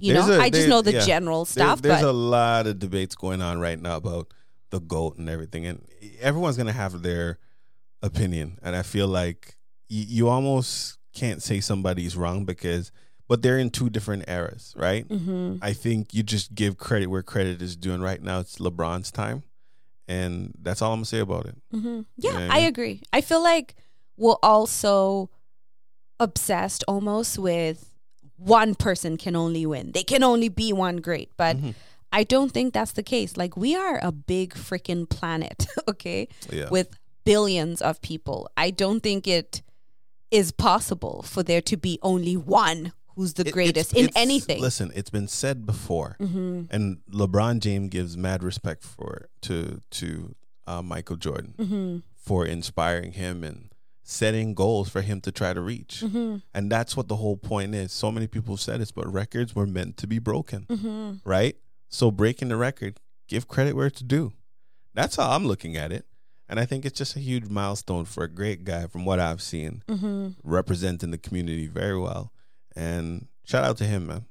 you 0.01 0.13
There's 0.15 0.27
know, 0.29 0.35
a- 0.35 0.41
I 0.41 0.51
just 0.51 0.69
know 0.69 0.83
the 0.83 0.95
yeah. 0.95 1.05
general 1.05 1.45
There- 1.45 1.53
stuff, 1.65 1.83
there's 1.83 2.01
but 2.03 2.09
a 2.09 2.13
lot 2.13 2.67
of 2.67 2.79
debates 2.79 3.15
going 3.15 3.41
on 3.43 3.59
right 3.61 3.81
now 3.81 3.97
about 3.97 4.33
the 4.71 4.81
goat 4.81 5.17
and 5.19 5.29
everything, 5.29 5.67
and 5.67 5.87
everyone's 6.21 6.57
gonna 6.57 6.73
have 6.73 7.03
their 7.03 7.39
opinion. 8.05 8.59
And 8.63 8.77
I 8.77 8.83
feel 8.83 9.09
like 9.09 9.57
you, 9.89 10.05
you 10.07 10.29
almost 10.29 10.99
can't 11.15 11.43
say 11.43 11.61
somebody's 11.61 12.17
wrong 12.17 12.45
because, 12.45 12.93
but 13.29 13.43
they're 13.43 13.59
in 13.59 13.71
two 13.71 13.89
different 13.91 14.25
eras, 14.29 14.75
right? 14.77 15.09
Mhm. 15.09 15.59
I 15.63 15.73
think 15.73 16.13
you 16.15 16.23
just 16.23 16.55
give 16.55 16.77
credit 16.77 17.07
where 17.09 17.23
credit 17.23 17.63
is 17.63 17.77
due, 17.77 17.93
and 17.95 18.03
right 18.03 18.23
now 18.23 18.41
it's 18.41 18.57
LeBron's 18.59 19.11
time, 19.11 19.43
and 20.07 20.53
that's 20.61 20.83
all 20.83 20.93
I'm 20.93 20.99
gonna 20.99 21.07
say 21.07 21.21
about 21.21 21.47
it. 21.47 21.57
hmm 21.71 22.01
Yeah. 22.19 22.49
I 22.51 22.61
agree. 22.61 23.01
I 23.13 23.21
feel 23.21 23.43
like 23.43 23.75
we're 24.17 24.37
also 24.43 25.31
obsessed 26.21 26.85
almost 26.87 27.39
with 27.39 27.91
one 28.37 28.75
person 28.75 29.17
can 29.17 29.35
only 29.37 29.65
win. 29.67 29.93
They 29.93 30.03
can 30.03 30.23
only 30.23 30.49
be 30.49 30.73
one 30.73 30.97
great. 30.99 31.31
But 31.37 31.57
Mhm. 31.57 31.75
I 32.13 32.23
don't 32.25 32.53
think 32.53 32.73
that's 32.75 32.93
the 32.93 33.03
case. 33.03 33.37
Like 33.37 33.57
we 33.57 33.75
are 33.75 33.99
a 34.03 34.13
big 34.13 34.55
freaking 34.55 35.09
planet, 35.09 35.67
okay, 35.89 36.29
Yeah, 36.53 36.69
with 36.71 36.89
billions 37.25 37.81
of 37.83 38.01
people. 38.01 38.49
I 38.57 38.71
don't 38.71 39.01
think 39.01 39.27
it 39.27 39.63
is 40.31 40.51
possible 40.53 41.23
for 41.23 41.43
there 41.43 41.61
to 41.63 41.77
be 41.77 41.99
only 42.03 42.37
one 42.37 42.93
who's 43.15 43.35
the 43.35 43.43
It- 43.43 43.47
it's- 43.49 43.53
greatest 43.55 43.93
in 43.93 44.05
it's- 44.07 44.21
anything. 44.23 44.61
Listen, 44.61 44.91
it's 44.95 45.11
been 45.11 45.29
said 45.29 45.65
before. 45.67 46.17
hmm 46.19 46.63
and 46.71 46.99
LeBron 47.11 47.61
James 47.61 47.91
gives 47.91 48.17
mad 48.17 48.43
respect 48.43 48.83
for 48.83 49.29
to 49.43 49.81
to 49.91 50.35
uh, 50.67 50.83
Michael 50.83 51.17
Jordan 51.17 51.55
hmm 51.59 51.99
for 52.17 52.47
inspiring 52.47 53.13
him 53.13 53.45
and 53.45 53.71
setting 54.03 54.55
goals 54.55 54.89
for 54.89 55.03
him 55.03 55.21
to 55.21 55.31
try 55.31 55.53
to 55.53 55.61
reach. 55.61 56.01
hmm 56.01 56.37
And 56.55 56.71
that's 56.73 56.97
what 56.97 57.09
the 57.09 57.17
whole 57.17 57.37
point 57.37 57.75
is. 57.75 57.93
So 57.93 58.11
many 58.11 58.27
people 58.27 58.57
said 58.57 58.81
this, 58.81 58.91
but 58.91 59.11
records 59.13 59.55
were 59.55 59.67
meant 59.67 59.97
to 59.99 60.07
be 60.07 60.19
broken, 60.19 60.65
hmm 60.69 61.13
right? 61.25 61.57
So 61.89 62.11
breaking 62.11 62.49
the 62.49 62.57
record, 62.57 62.99
give 63.29 63.47
credit 63.47 63.77
where 63.77 63.87
it's 63.87 64.01
due. 64.01 64.33
That's 64.95 65.17
how 65.17 65.31
I'm 65.33 65.47
looking 65.47 65.77
at 65.77 65.93
it. 65.93 66.07
And 66.49 66.61
I 66.61 66.67
think 66.67 66.85
it's 66.85 66.99
just 66.99 67.17
a 67.17 67.21
huge 67.21 67.49
milestone 67.49 68.05
for 68.05 68.25
a 68.25 68.29
great 68.29 68.65
guy 68.65 68.87
from 68.87 69.05
what 69.05 69.19
I've 69.19 69.41
seen, 69.43 69.83
Mm-hmm. 69.89 70.29
representing 70.43 71.11
the 71.11 71.19
community 71.19 71.67
very 71.67 71.99
well. 71.99 72.33
And 72.77 73.29
shout 73.45 73.65
out 73.65 73.77
to 73.79 73.85
him, 73.85 74.07
man. 74.07 74.27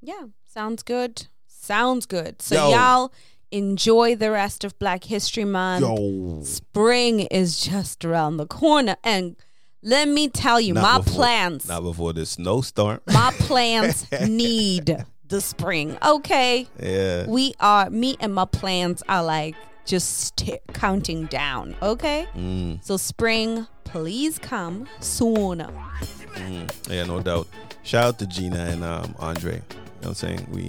Yeah, 0.00 0.26
sounds 0.46 0.82
good. 0.82 1.26
Sounds 1.46 2.06
good. 2.06 2.40
So 2.40 2.54
Yo. 2.54 2.70
y'all 2.70 3.12
enjoy 3.50 4.14
the 4.16 4.30
rest 4.30 4.64
of 4.64 4.78
Black 4.78 5.04
History 5.04 5.44
Month. 5.44 5.82
Yo. 5.82 6.40
Spring 6.44 7.20
is 7.20 7.60
just 7.60 8.04
around 8.04 8.36
the 8.38 8.46
corner, 8.46 8.96
and 9.04 9.36
let 9.82 10.08
me 10.08 10.28
tell 10.28 10.60
you, 10.60 10.74
Not 10.74 10.82
my 10.82 10.98
before- 10.98 11.14
plants, 11.16 11.68
Not 11.68 11.82
before 11.82 12.12
the 12.12 12.24
snowstorm. 12.26 13.00
my 13.06 13.30
plants 13.40 14.06
need 14.28 15.04
the 15.26 15.40
spring. 15.40 15.96
Okay, 16.04 16.66
yeah. 16.80 17.26
we 17.26 17.52
are 17.60 17.90
me 17.90 18.16
and 18.20 18.34
my 18.34 18.44
plants 18.46 19.02
are 19.08 19.22
like 19.22 19.54
just 19.88 20.36
t- 20.36 20.58
counting 20.74 21.26
down. 21.26 21.74
Okay, 21.82 22.26
Mm, 22.36 22.84
so 22.84 22.96
spring, 22.96 23.66
please 23.84 24.38
come 24.38 24.86
soon. 25.00 25.58
mm. 25.60 26.88
Yeah, 26.90 27.04
no 27.04 27.20
doubt. 27.20 27.48
Shout 27.82 28.04
out 28.04 28.18
to 28.18 28.26
Gina 28.26 28.58
and 28.66 28.84
um, 28.84 29.14
Andre. 29.18 29.54
You 29.54 29.58
know 29.58 29.80
what 30.00 30.08
I'm 30.08 30.14
saying? 30.14 30.46
We 30.52 30.68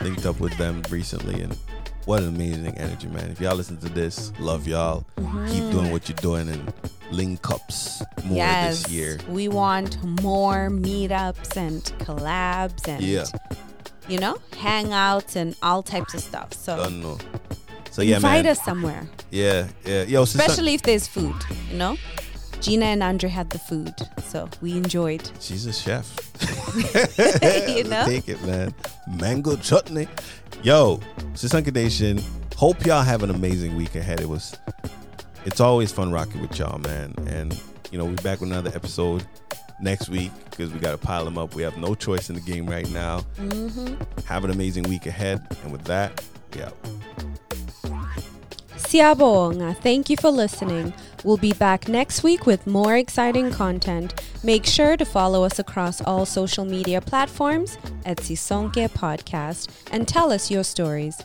linked 0.00 0.24
up 0.24 0.38
with 0.40 0.56
them 0.56 0.82
recently 0.88 1.42
and 1.42 1.56
what 2.06 2.22
an 2.22 2.28
amazing 2.28 2.78
energy, 2.78 3.08
man. 3.08 3.30
If 3.30 3.40
y'all 3.40 3.56
listen 3.56 3.76
to 3.78 3.88
this, 3.88 4.32
love 4.38 4.66
y'all. 4.66 5.04
Keep 5.48 5.70
doing 5.72 5.90
what 5.90 6.08
you're 6.08 6.16
doing 6.16 6.48
and 6.48 6.72
link 7.10 7.50
ups 7.50 8.02
more 8.24 8.36
yes, 8.36 8.84
this 8.84 8.92
year. 8.92 9.18
we 9.28 9.48
want 9.48 10.02
more 10.22 10.68
meetups 10.70 11.56
and 11.56 11.82
collabs 11.98 12.86
and 12.88 13.02
Yeah. 13.02 13.24
you 14.08 14.18
know 14.20 14.36
hangouts 14.52 15.34
and 15.36 15.56
all 15.60 15.82
types 15.82 16.14
of 16.14 16.20
stuff. 16.20 16.52
So 16.54 16.76
Don't 16.76 17.02
know. 17.02 17.18
So 17.90 18.02
yeah, 18.02 18.16
invite 18.16 18.44
man. 18.44 18.52
us 18.52 18.64
somewhere. 18.64 19.08
Yeah, 19.30 19.68
yeah. 19.84 20.04
Yo, 20.04 20.24
so 20.24 20.38
especially 20.38 20.74
if 20.74 20.82
there's 20.82 21.06
food. 21.06 21.34
You 21.70 21.76
know, 21.76 21.96
Gina 22.60 22.86
and 22.86 23.02
Andre 23.02 23.28
had 23.28 23.50
the 23.50 23.58
food, 23.58 23.94
so 24.22 24.48
we 24.60 24.76
enjoyed. 24.76 25.28
she's 25.40 25.66
a 25.66 25.72
chef. 25.72 26.06
You 27.76 27.84
know? 27.84 28.04
Take 28.06 28.28
it, 28.28 28.42
man. 28.44 28.74
Mango 29.18 29.56
chutney. 29.56 30.08
Yo, 30.62 31.00
Sisonke 31.32 31.72
Nation. 31.74 32.20
Hope 32.56 32.84
y'all 32.84 33.02
have 33.02 33.22
an 33.22 33.30
amazing 33.30 33.74
week 33.76 33.94
ahead. 33.94 34.20
It 34.20 34.28
was 34.28 34.56
it's 35.44 35.60
always 35.60 35.90
fun 35.90 36.12
rocking 36.12 36.42
with 36.42 36.58
y'all, 36.58 36.78
man. 36.78 37.14
And 37.26 37.58
you 37.90 37.98
know, 37.98 38.04
we're 38.04 38.14
back 38.16 38.40
with 38.40 38.50
another 38.50 38.70
episode 38.74 39.26
next 39.80 40.08
week 40.08 40.30
because 40.50 40.72
we 40.72 40.78
gotta 40.78 40.98
pile 40.98 41.24
them 41.24 41.38
up. 41.38 41.54
We 41.54 41.62
have 41.62 41.76
no 41.78 41.94
choice 41.94 42.28
in 42.28 42.34
the 42.34 42.40
game 42.40 42.66
right 42.66 42.88
now. 42.90 43.20
Mm-hmm. 43.38 44.22
Have 44.24 44.44
an 44.44 44.50
amazing 44.50 44.84
week 44.84 45.06
ahead. 45.06 45.46
And 45.62 45.72
with 45.72 45.84
that, 45.84 46.22
yeah. 46.56 46.70
Siyabonga, 48.90 49.76
thank 49.76 50.10
you 50.10 50.16
for 50.16 50.30
listening. 50.32 50.92
We'll 51.22 51.36
be 51.36 51.52
back 51.52 51.86
next 51.86 52.24
week 52.24 52.44
with 52.44 52.66
more 52.66 52.96
exciting 52.96 53.52
content. 53.52 54.20
Make 54.42 54.66
sure 54.66 54.96
to 54.96 55.04
follow 55.04 55.44
us 55.44 55.60
across 55.60 56.00
all 56.00 56.26
social 56.26 56.64
media 56.64 57.00
platforms 57.00 57.78
at 58.04 58.16
Sisonke 58.16 58.90
Podcast 58.90 59.70
and 59.92 60.08
tell 60.08 60.32
us 60.32 60.50
your 60.50 60.64
stories. 60.64 61.22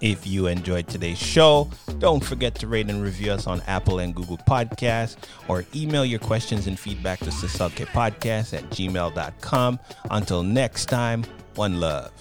If 0.00 0.24
you 0.24 0.46
enjoyed 0.46 0.86
today's 0.86 1.18
show, 1.18 1.68
don't 1.98 2.24
forget 2.24 2.54
to 2.60 2.68
rate 2.68 2.88
and 2.88 3.02
review 3.02 3.32
us 3.32 3.48
on 3.48 3.60
Apple 3.62 3.98
and 3.98 4.14
Google 4.14 4.38
Podcasts 4.38 5.16
or 5.48 5.64
email 5.74 6.04
your 6.04 6.20
questions 6.20 6.68
and 6.68 6.78
feedback 6.78 7.18
to 7.18 7.32
Podcast 7.32 8.56
at 8.56 8.70
gmail.com. 8.70 9.80
Until 10.12 10.44
next 10.44 10.84
time, 10.86 11.24
one 11.56 11.80
love. 11.80 12.12